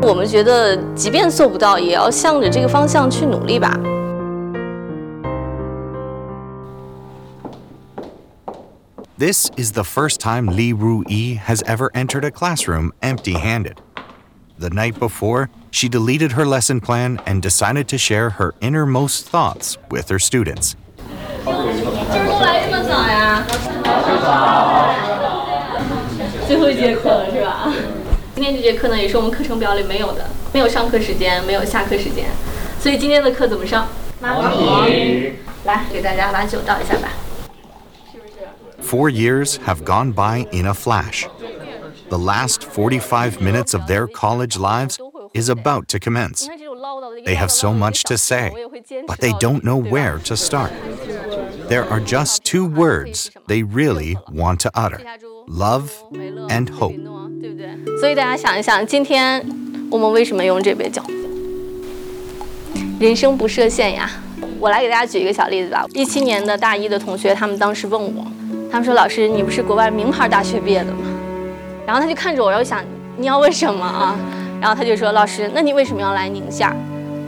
[0.00, 3.76] 我们觉得即便做不到，也要向着这个方向去努力吧。
[9.18, 13.78] This is the first time Li Ruyi has ever entered a classroom empty handed.
[14.56, 19.76] The night before, she deleted her lesson plan and decided to share her innermost thoughts
[19.90, 20.76] with her students.
[26.53, 26.53] 来这么早呀？
[26.53, 27.73] 最后一节课了是吧？
[28.35, 32.25] 今天这节课呢，也是我们课程表里没有的，没有上课时间，没有下课时间，
[32.79, 33.87] 所以今天的课怎么上？
[34.21, 35.33] 妈咪，
[35.65, 37.09] 来给大家把酒倒一下吧。
[38.81, 41.25] Four years have gone by in a flash.
[42.09, 44.97] The last 45 minutes of their college lives
[45.33, 46.47] is about to commence.
[47.25, 48.51] They have so much to say,
[49.05, 50.71] but they don't know where to start.
[51.67, 55.01] There are just two words they really want to utter
[55.48, 55.88] Love
[56.48, 56.94] and hope.
[57.40, 57.98] 对不对？
[58.00, 59.44] 所以大家想一想，今天
[59.90, 61.02] 我们为什么用这杯酒？
[62.98, 64.10] 人生不设限呀！
[64.58, 65.84] 我来给大家举一个小例子吧。
[65.92, 68.24] 一七年的大一的同学，他们当时问我，
[68.70, 71.00] 他们说：“老师，你不是国外名牌大学毕业的吗？”
[71.86, 72.82] 然后他就看着我，然后想
[73.18, 74.16] ：“你要问什么啊？”
[74.60, 76.68] 然后他就说：“老师，那你为什么要来宁夏？”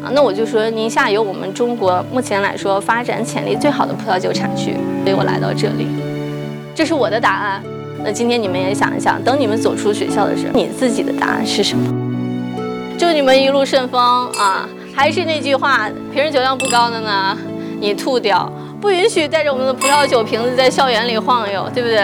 [0.03, 5.89] 啊，那我就说：“宁夏有我们中国目前来说发展潜力最好的葡萄酒产区，所以我来到这里。”
[6.75, 7.62] 这是我的答案。
[8.05, 11.92] 那今天你们也想一想，等你们走出学校的时候，你自己的答案是什么？
[12.99, 14.01] 祝你们一路顺风
[14.38, 14.68] 啊！
[14.94, 17.36] 还是那句话，平时酒量不高的呢，
[17.80, 18.51] 你吐掉。
[18.80, 21.99] 不允许带着我们的葡萄酒瓶子在校园里晃悠，对不对？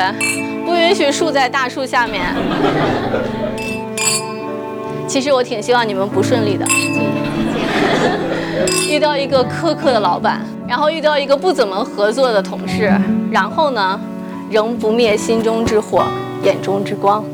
[0.64, 2.22] 不允许树在大树下面。
[5.06, 6.66] 其实我挺希望你们不顺利的，
[8.90, 12.90] 遇到一个苛刻的老板，然后遇到一个不怎么合作的同事，
[13.30, 14.00] 然后呢，
[14.52, 16.04] 仍不灭心中之火，
[16.42, 17.24] 眼中之光。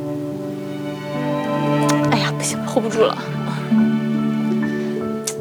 [2.12, 3.18] 哎呀，不行，hold 不住了。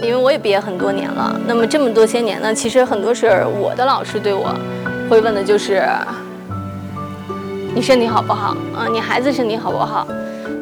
[0.01, 4.51] 因为我也毕业很多年了，那么这么多些年呢，其实很多事儿我的老师对我
[5.07, 5.83] 会问的就是：
[7.75, 8.57] 你身体好不好？
[8.75, 10.07] 啊，你孩子身体好不好？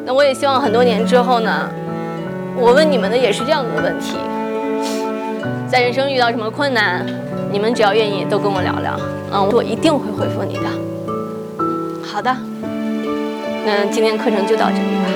[0.04, 1.70] 那我也希望很多年之后呢，
[2.58, 4.18] 我问你们的也是这样的问题。
[5.66, 7.06] 在人生遇到什么困难，
[7.55, 8.99] 你们只要愿意都跟我聊聊，
[9.31, 10.63] 嗯，我一定会回复你的。
[12.03, 12.35] 好的，
[13.65, 15.09] 那今天课程就到这里吧。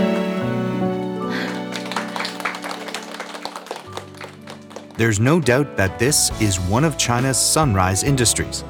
[4.98, 8.64] There's no doubt that this is one of China's sunrise industries.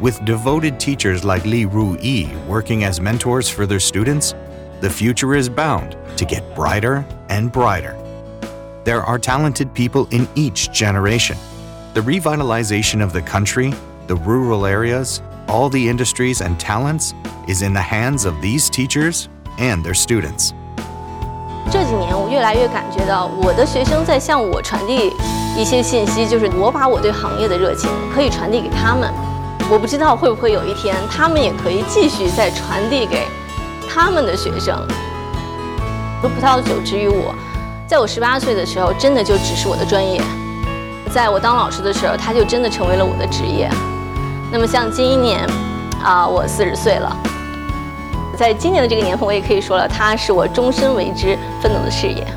[0.00, 4.34] With devoted teachers like Li Ruyi working as mentors for their students,
[4.80, 7.94] the future is bound to get brighter and brighter.
[8.84, 11.36] There are talented people in each generation.
[11.94, 13.74] The revitalization of the country,
[14.06, 17.12] the rural areas, all the industries and talents
[17.48, 19.26] is in the hands of these teachers
[19.58, 20.52] and their students.
[21.70, 25.12] 这几年，我越来越感觉到我的学生在向我传递
[25.56, 29.12] 一些信息，就是我把我对行业的热情可以传递给他们。
[29.70, 33.26] 我不知道会不会有一天，他们也可以继续再传递给
[33.88, 34.76] 他们的学生。
[36.22, 37.34] 葡萄酒之于我，
[37.86, 40.20] 在我十八岁的时候，真的就只是我的专业；
[41.15, 43.69] 在我当老师的时候，它就真的成为了我的职业。
[44.51, 45.47] 那么像今年，
[46.03, 47.15] 啊，我四十岁了。
[48.37, 52.27] 在今年的这个年份，我也可以说了，它是我终身为之奋斗的事业。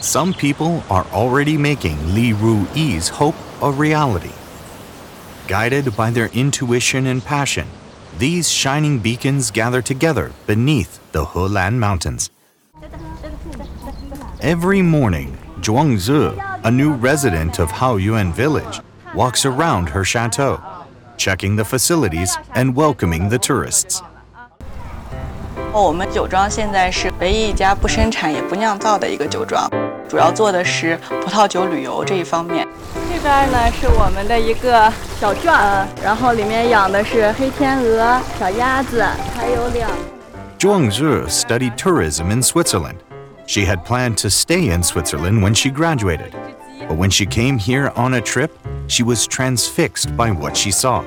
[0.00, 4.32] Some people are already making Li Ruyi's hope a reality.
[5.46, 7.66] Guided by their intuition and passion,
[8.18, 12.30] these shining beacons gather together beneath the Helan Mountains.
[14.40, 16.31] Every morning, Zhuang Zi,
[16.63, 18.81] a new resident of Haoyuan village,
[19.15, 20.59] walks around her chateau,
[21.17, 24.01] checking the facilities and welcoming the tourists.
[25.71, 29.67] 我们酒庄现在是唯一一家不生产也不酿造的一个酒庄，
[30.07, 32.67] 主要做的是葡萄酒旅游这一方面。
[33.11, 39.03] 这边呢是我们的一个小圈儿，然后里面养的是黑天鹅、小鸭子，
[39.35, 39.89] 还有两。
[40.59, 42.97] Zhuang Zhi studied tourism in Switzerland.
[43.47, 46.33] She had planned to stay in Switzerland when she graduated.
[46.87, 48.51] But when she came here on a trip,
[48.87, 51.03] she was transfixed by what she saw.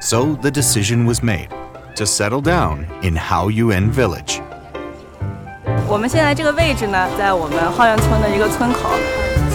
[0.00, 1.48] So the decision was made
[1.96, 4.40] to settle down in Haoyuan village.
[5.86, 8.90] 我们现在这个位置呢，在我们浩源村的一个村口，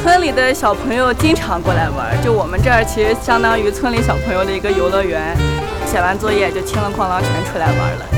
[0.01, 5.35] 村 村里的小朋友经常过来玩，就我们这儿其实相当于村里小朋友的一个游乐园。
[5.87, 8.16] 写完作业就清了哐啷全出来玩了。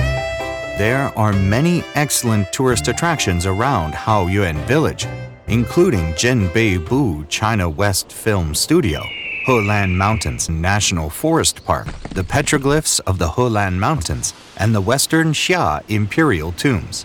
[0.80, 5.06] There are many excellent tourist attractions around Haoyuan Village,
[5.46, 9.02] including Zhenbeibu China West Film Studio,
[9.46, 15.82] Helan Mountains National Forest Park, the petroglyphs of the Helan Mountains, and the Western Xia
[15.90, 17.02] Imperial Tombs.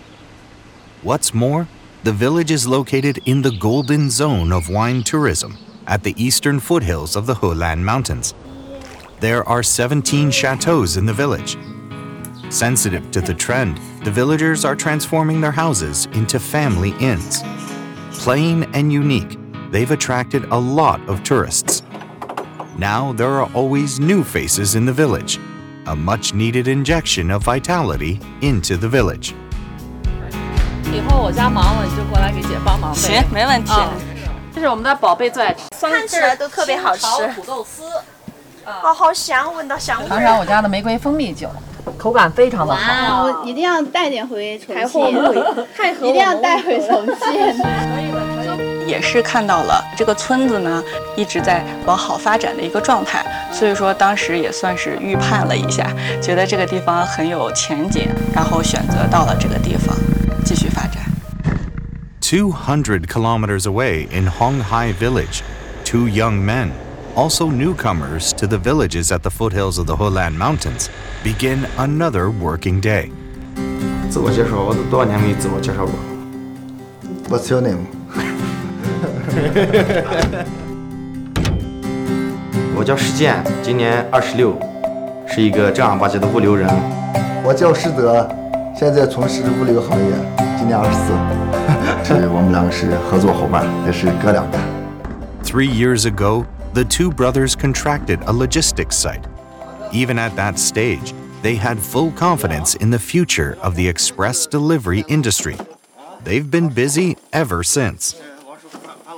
[1.02, 1.68] What's more,
[2.02, 7.14] the village is located in the golden zone of wine tourism at the eastern foothills
[7.14, 8.32] of the Helan Mountains.
[9.20, 11.58] There are 17 chateaus in the village,
[12.49, 17.43] Sensitive to the trend, the villagers are transforming their houses into family inns.
[18.23, 19.37] Plain and unique,
[19.71, 21.81] they've attracted a lot of tourists.
[22.77, 25.39] Now there are always new faces in the village,
[25.85, 29.33] a much needed injection of vitality into the village.
[30.91, 32.97] 以后我家忙了，你就过来给姐帮忙呗。
[32.99, 33.71] 行，没问题。
[34.53, 37.05] 这是我们的宝贝最爱吃，看起来都特别好吃。
[37.33, 37.83] 土豆丝，
[38.65, 40.09] 啊，好香，闻到香味。
[40.09, 41.49] 尝尝我家的玫瑰蜂蜜酒。
[41.96, 45.08] 口感非常的好，我一定要带点回重庆，
[46.08, 47.62] 一定要带回重庆。
[48.86, 50.82] 也是看到了这个村子呢
[51.16, 55.90] 一直在往好发展的一个状态，所以说当时也算是预判了一下，
[56.22, 59.96] 觉得这个地方很有前景，然后选择到了这个地方
[60.44, 61.02] 继续发展。
[62.20, 65.42] Two hundred kilometers away in Honghai Village,
[65.84, 66.70] two young men.
[67.16, 70.90] also newcomers to the villages at the foothills of the Helan Mountains,
[71.24, 73.10] begin another working day.
[77.28, 77.86] What's your name？
[82.78, 84.58] 我叫石健，今年二十六，
[85.26, 86.68] 是一个正儿八经的物流人。
[87.42, 88.28] 我叫石泽，
[88.78, 90.12] 现在从事物流行业，
[90.58, 91.12] 今年二十四。
[92.04, 94.44] 是我们两个是合作伙伴，也是哥俩。
[95.42, 96.44] Three years ago,
[96.76, 99.24] the two brothers contracted a logistics site.
[99.94, 105.02] Even at that stage, they had full confidence in the future of the express delivery
[105.08, 105.56] industry.
[106.22, 108.20] They've been busy ever since.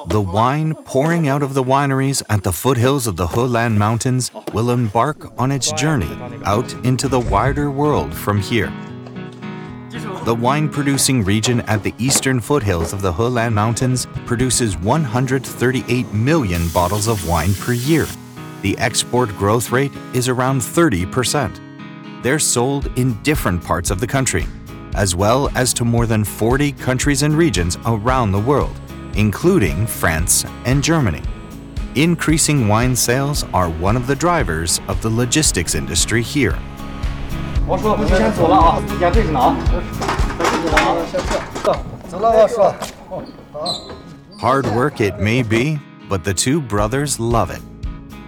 [0.06, 4.70] The wine pouring out of the wineries at the foothills of the Helan Mountains will
[4.70, 8.72] embark on its journey out into the wider world from here.
[10.28, 16.68] The wine producing region at the eastern foothills of the Helan Mountains produces 138 million
[16.68, 18.06] bottles of wine per year.
[18.60, 22.22] The export growth rate is around 30%.
[22.22, 24.44] They're sold in different parts of the country,
[24.96, 28.78] as well as to more than 40 countries and regions around the world,
[29.14, 31.22] including France and Germany.
[31.94, 36.58] Increasing wine sales are one of the drivers of the logistics industry here.
[37.67, 39.55] 我说我就先走了啊，眼对着呢啊。
[42.09, 42.73] 走了，我说。
[44.39, 45.79] Hard work it may be,
[46.09, 47.61] but the two brothers love it.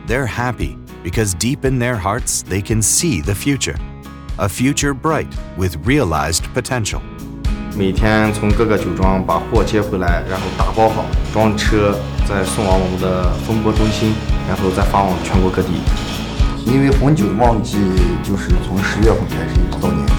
[0.07, 3.75] They're happy because deep in their hearts they can see the future.
[4.37, 7.01] A future bright with realized potential.
[7.75, 11.03] 每天从各个酒庄把货接回来，然后打包好，
[11.33, 11.93] 装车，
[12.25, 14.13] 再送往我们的分拨中心，
[14.47, 15.71] 然后再发往全国各地。
[16.66, 17.78] 因为红酒旺季
[18.22, 20.12] 就是从十月份开始一直到年底。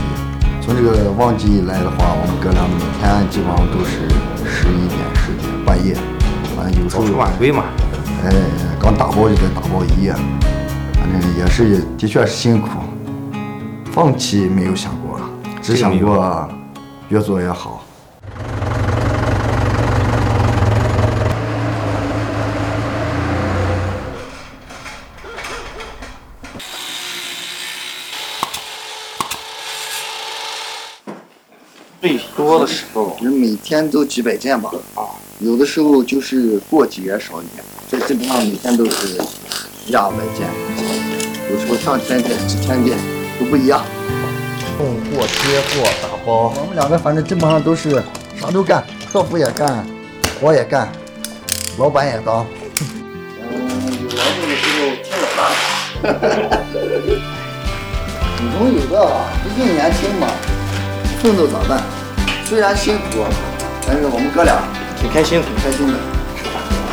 [0.61, 4.07] 从这个旺季来的话，我们哥俩每天基本上都是
[4.45, 5.95] 十一点、十点半夜，
[6.55, 7.63] 反正有时候晚归嘛。
[8.23, 8.31] 哎，
[8.79, 10.13] 刚打包就得打包一夜，
[10.93, 12.69] 反正也是的确是辛苦。
[13.91, 15.19] 放弃没有想过，
[15.61, 16.47] 只想过
[17.09, 17.83] 越做越好。
[32.01, 32.67] 最多
[33.22, 34.72] 人每天都几百件吧。
[34.95, 35.05] 啊，
[35.39, 39.22] 有的时候就是过几元少一点，这基本上每天都是
[39.88, 40.49] 压百件，
[41.51, 42.97] 有时候上千件、几千件
[43.39, 43.86] 都不一样。
[44.78, 48.01] 送货、接货、打包，我们两个反正基本上都是
[48.39, 49.86] 啥都干，客服也干，
[50.39, 50.91] 活也干，
[51.78, 52.43] 老板也当。
[53.38, 53.53] 嗯，
[54.01, 55.39] 有劳动的时候听我的。
[58.41, 58.93] 有中有的，
[59.43, 60.26] 毕竟年轻嘛。
[61.22, 61.84] 奋斗咋办？
[62.51, 63.24] 虽然辛苦，
[63.86, 64.62] 但是我们哥俩
[65.01, 65.94] 挺开心，挺开心的。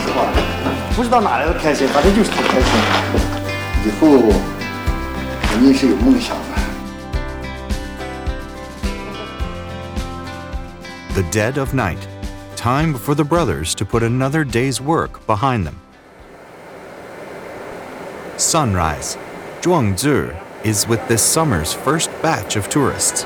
[0.03, 0.25] 实话，
[0.95, 2.69] 不知道哪来的开心，反正就是挺开心。
[3.85, 4.31] 以后
[5.43, 6.43] 肯定是有梦想的。
[11.13, 11.99] The dead of night.
[12.55, 15.75] Time for the brothers to put another day's work behind them.
[18.37, 19.17] Sunrise.
[19.61, 20.33] Zhuangzi
[20.63, 23.25] is with this summer's first batch of tourists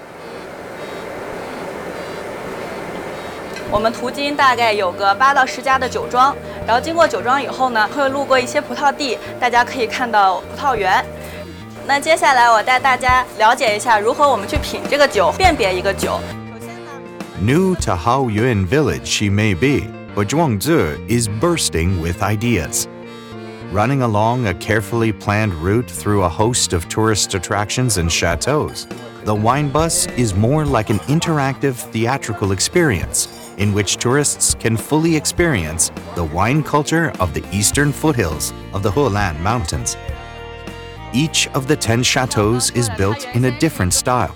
[3.71, 6.35] 我们途经大概有个八到十家的酒庄，
[6.67, 11.03] 然后经过酒庄以后呢，会路过一些葡萄地，大家可以看到葡萄园。
[11.87, 16.19] 那接下来我带大家了解一下如何我们去品这个酒，辨别一个酒。
[17.39, 22.87] New to Haoyuan village she may be, but Zhuangzi is bursting with ideas.
[23.71, 28.85] Running along a carefully planned route through a host of tourist attractions and chateaus,
[29.23, 33.29] the wine bus is more like an interactive theatrical experience
[33.61, 38.89] in which tourists can fully experience the wine culture of the eastern foothills of the
[38.89, 39.95] Helan Mountains.
[41.13, 44.35] Each of the 10 chateaus is built in a different style.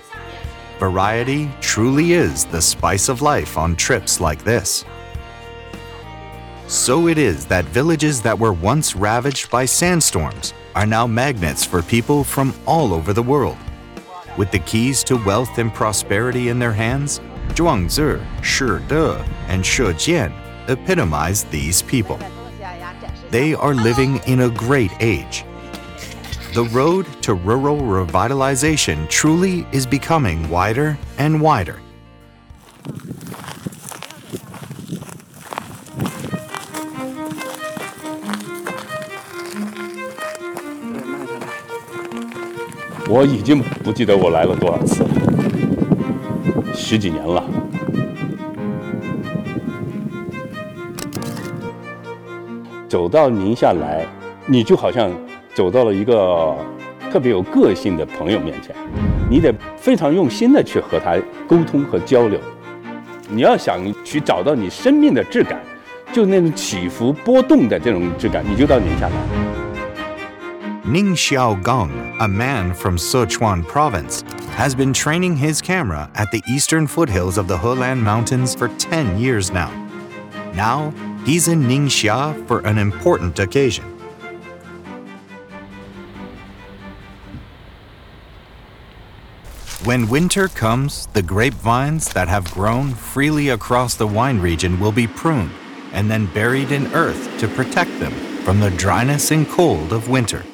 [0.78, 4.84] Variety truly is the spice of life on trips like this.
[6.68, 11.82] So it is that villages that were once ravaged by sandstorms are now magnets for
[11.82, 13.58] people from all over the world.
[14.36, 17.20] With the keys to wealth and prosperity in their hands,
[17.56, 19.16] Zhuangzi, Shi De,
[19.48, 20.30] and Shi Jian
[20.68, 22.18] epitomize these people.
[23.30, 25.46] They are living in a great age.
[26.52, 31.80] The road to rural revitalization truly is becoming wider and wider.
[43.06, 45.35] I 我已经不记得我来了多少次了。
[46.76, 47.42] 十几年了。
[52.86, 54.06] 走到宁夏来，
[54.46, 55.10] 你就好像
[55.54, 56.54] 走到了一个
[57.10, 58.76] 特别有个性的朋友面前，
[59.28, 61.16] 你得非常用心的去和他
[61.48, 62.38] 沟通和交流。
[63.28, 65.60] 你要想去找到你生命的质感，
[66.12, 69.45] 就那种起伏波动的这种质感，你就到宁夏来。
[70.86, 77.38] Ning Xiaogang, a man from Sichuan province, has been training his camera at the eastern foothills
[77.38, 79.68] of the Helan Mountains for 10 years now.
[80.54, 80.92] Now,
[81.24, 83.84] he's in Ningxia for an important occasion.
[89.82, 95.08] When winter comes, the grapevines that have grown freely across the wine region will be
[95.08, 95.50] pruned
[95.90, 98.12] and then buried in earth to protect them
[98.44, 100.44] from the dryness and cold of winter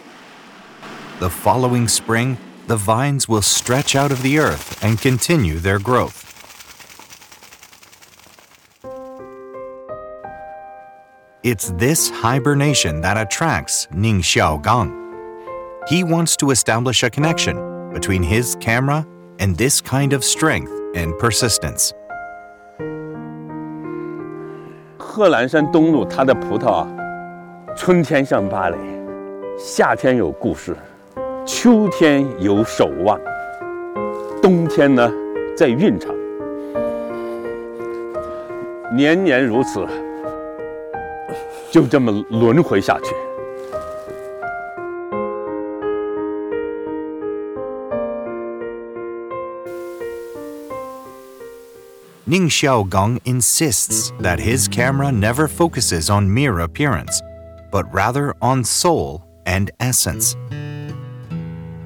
[1.22, 6.18] the following spring, the vines will stretch out of the earth and continue their growth.
[11.44, 14.90] It's this hibernation that attracts Ning Xiaogang.
[15.88, 17.56] He wants to establish a connection
[17.92, 19.06] between his camera
[19.38, 21.92] and this kind of strength and persistence.
[24.98, 26.88] 贺兰山东麓，它的葡萄啊，
[27.76, 28.76] 春天像芭蕾，
[29.56, 30.76] 夏天有故事。
[31.44, 33.20] 秋天有守望，
[34.40, 35.10] 冬天呢
[35.56, 36.14] 在运城，
[38.94, 39.84] 年年如此，
[41.70, 43.12] 就这么轮回下去。
[52.24, 57.20] Ning Xiaogang insists that his camera never focuses on mere appearance,
[57.72, 60.34] but rather on soul and essence.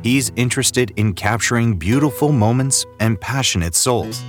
[0.07, 4.23] He's interested in capturing beautiful moments and passionate souls,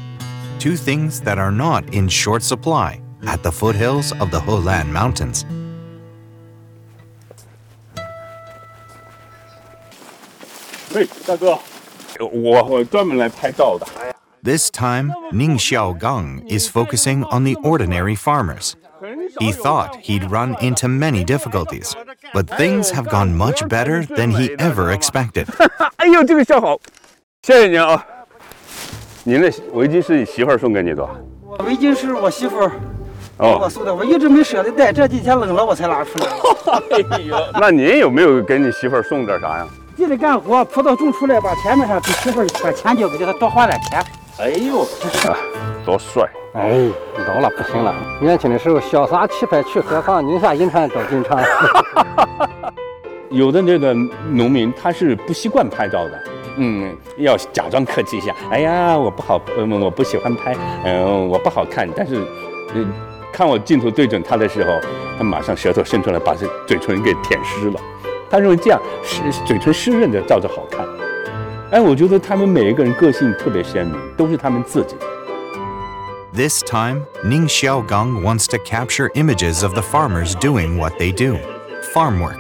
[0.58, 5.46] two things that are not in short supply at the foothills of the Helan Mountains.
[14.42, 18.76] This time, Ning Xiaogang is focusing on the ordinary farmers.
[19.40, 21.96] He thought he'd run into many difficulties,
[22.34, 25.46] but things have gone much better than he ever expected.
[25.98, 26.78] 哎呦，这个笑好，
[27.44, 28.04] 谢谢您啊！
[29.24, 31.10] 您的围巾是你媳妇儿送给你的吧？
[31.66, 32.70] 围巾是我媳妇儿
[33.38, 36.28] 给哦我，送的，我一直没舍得戴，这几天冷了我才拿出来。
[37.60, 39.68] 那您有没有给你媳妇儿送点啥呀？
[39.96, 44.06] 地里干活，葡萄种出来，把前面上给媳妇儿把钱交给她，多花点钱。
[44.40, 44.86] 哎呦，
[45.84, 46.30] 多帅！
[46.54, 46.70] 哎，
[47.28, 50.24] 老了不行了，年轻的时候潇洒气派去何方？
[50.26, 51.44] 宁夏银川找金蝉。
[53.30, 53.96] 有的那个
[54.32, 56.24] 农民他是不习惯拍照的，
[56.58, 58.32] 嗯，要假装客气一下。
[58.52, 61.90] 哎呀，我不好，嗯，我不喜欢拍，嗯、我不好看。
[61.96, 62.24] 但是，
[62.76, 62.94] 嗯，
[63.34, 64.72] 看我镜头对准他的时候，
[65.18, 67.80] 他马上舌头伸出来，把这嘴唇给舔湿了。
[68.30, 70.86] 他认为这样湿嘴唇湿润的照着好看。
[71.70, 74.96] 哎，我觉得他们每一个人个性特别鲜明，都是他们自己。
[76.34, 81.38] This time, Ning Xiaogang wants to capture images of the farmers doing what they do
[81.94, 82.38] farm work.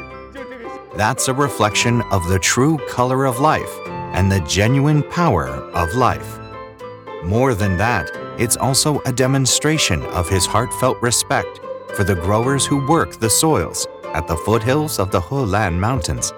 [0.95, 3.69] That's a reflection of the true color of life
[4.13, 6.39] and the genuine power of life.
[7.25, 11.59] More than that, it's also a demonstration of his heartfelt respect
[11.95, 16.31] for the growers who work the soils at the foothills of the Helan Mountains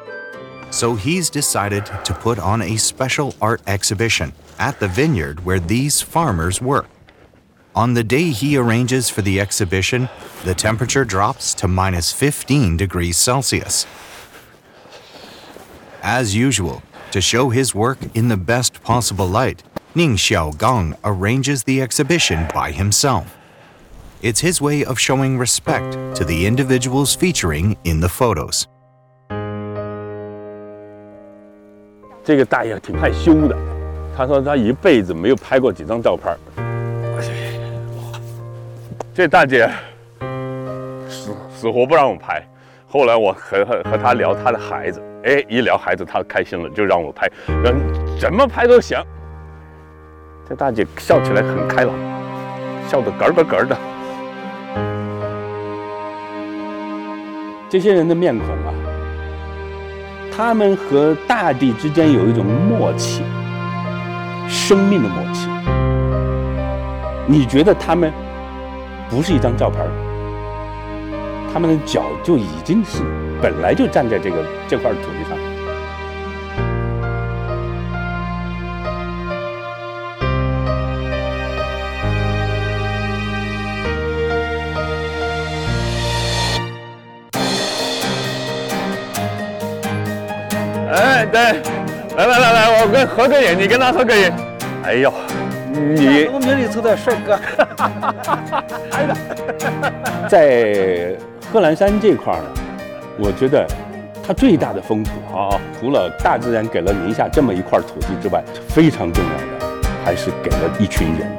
[0.71, 6.01] so he's decided to put on a special art exhibition at the vineyard where these
[6.01, 6.87] farmers work.
[7.75, 10.09] On the day he arranges for the exhibition,
[10.43, 13.85] the temperature drops to minus 15 degrees Celsius.
[16.01, 19.63] As usual, to show his work in the best possible light,
[19.95, 23.37] Ning Xiaogang arranges the exhibition by himself.
[24.21, 28.67] It's his way of showing respect to the individuals featuring in the photos.
[32.29, 33.57] 这个大爷挺害羞的，
[34.15, 36.31] 他说他一辈子没有拍过几张照片。
[39.15, 39.67] 这大姐
[41.07, 42.47] 死死活不让我拍，
[42.87, 47.27] 后来我和和和她聊她的孩子，哎，一聊孩子她开心了，就让我拍，
[47.63, 47.73] 让
[48.19, 49.01] 怎么拍都行。
[50.47, 51.95] 这大姐笑起来很开朗，
[52.87, 53.75] 笑得咯咯咯的。
[57.67, 58.73] 这些人的面孔啊，
[60.39, 63.21] 他们和大地之间有一种默契，
[64.47, 65.49] 生命的默契。
[67.27, 68.09] 你觉得他们
[69.09, 69.85] 不是一张照片
[71.53, 73.03] 他们的脚就已经是
[73.41, 75.37] 本来就站在这个这块土地上。
[93.19, 94.31] 合个影，你跟他合个影。
[94.81, 95.11] 哎呦，
[95.73, 97.37] 你我名里头的帅哥，
[98.89, 99.13] 拍的。
[100.29, 101.13] 在
[101.51, 102.49] 贺兰山这块儿呢，
[103.17, 103.67] 我觉得
[104.25, 111.29] 它最大的风土啊，除了大自然给了宁夏这么一块土地之外，非常重要的还是给了一群人，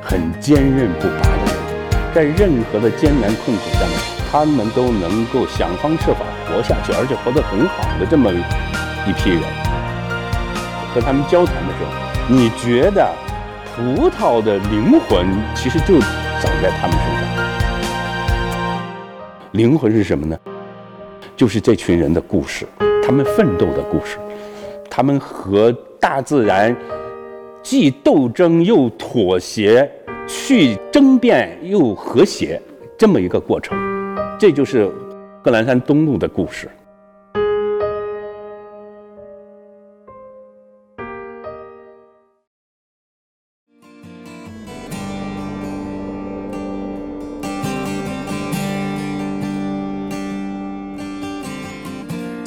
[0.00, 3.98] 很坚韧不拔的人，在任何的艰难困苦下面，
[4.32, 9.42] 他们都能够想方设法活下去，而且活得很好的这么一批人。
[10.96, 11.90] 和他们交谈的时候，
[12.26, 13.06] 你觉得
[13.76, 18.80] 葡萄的灵魂其实就长在他们身上。
[19.52, 20.38] 灵魂是什么呢？
[21.36, 22.66] 就是这群人的故事，
[23.04, 24.16] 他们奋斗的故事，
[24.90, 25.70] 他们和
[26.00, 26.74] 大自然
[27.62, 29.86] 既斗争又妥协，
[30.26, 32.58] 去争辩又和谐，
[32.96, 33.76] 这么一个过程，
[34.40, 34.90] 这就是
[35.44, 36.70] 贺兰山东路的故事。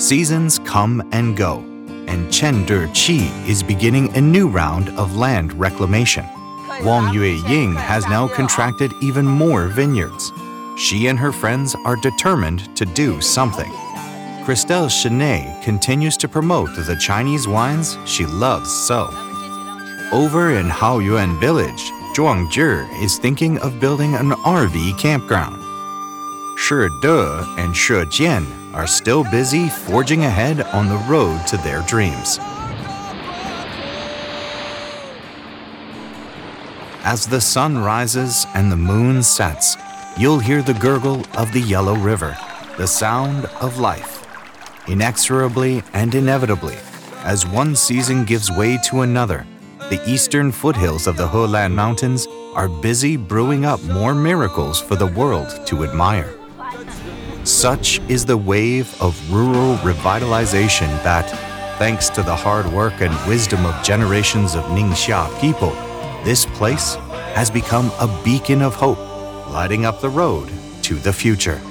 [0.09, 1.59] Seasons come and go,
[2.07, 6.25] and Chen Deqi is beginning a new round of land reclamation.
[6.83, 10.31] Wang Yue Ying has now contracted even more vineyards.
[10.79, 13.71] She and her friends are determined to do something.
[14.45, 19.11] Christelle Chenet continues to promote the Chinese wines she loves so.
[20.11, 25.61] Over in Haoyuan village, Zhuang Zhi is thinking of building an RV campground.
[26.57, 31.81] Shi De and Shi Jian are still busy forging ahead on the road to their
[31.83, 32.39] dreams.
[37.03, 39.77] As the sun rises and the moon sets,
[40.17, 42.37] you'll hear the gurgle of the Yellow River,
[42.77, 44.25] the sound of life.
[44.87, 46.77] Inexorably and inevitably,
[47.23, 49.45] as one season gives way to another,
[49.89, 55.07] the eastern foothills of the Helan Mountains are busy brewing up more miracles for the
[55.07, 56.38] world to admire.
[57.43, 61.29] Such is the wave of rural revitalization that,
[61.79, 65.71] thanks to the hard work and wisdom of generations of Ningxia people,
[66.23, 66.95] this place
[67.33, 68.99] has become a beacon of hope,
[69.49, 70.51] lighting up the road
[70.83, 71.61] to the future.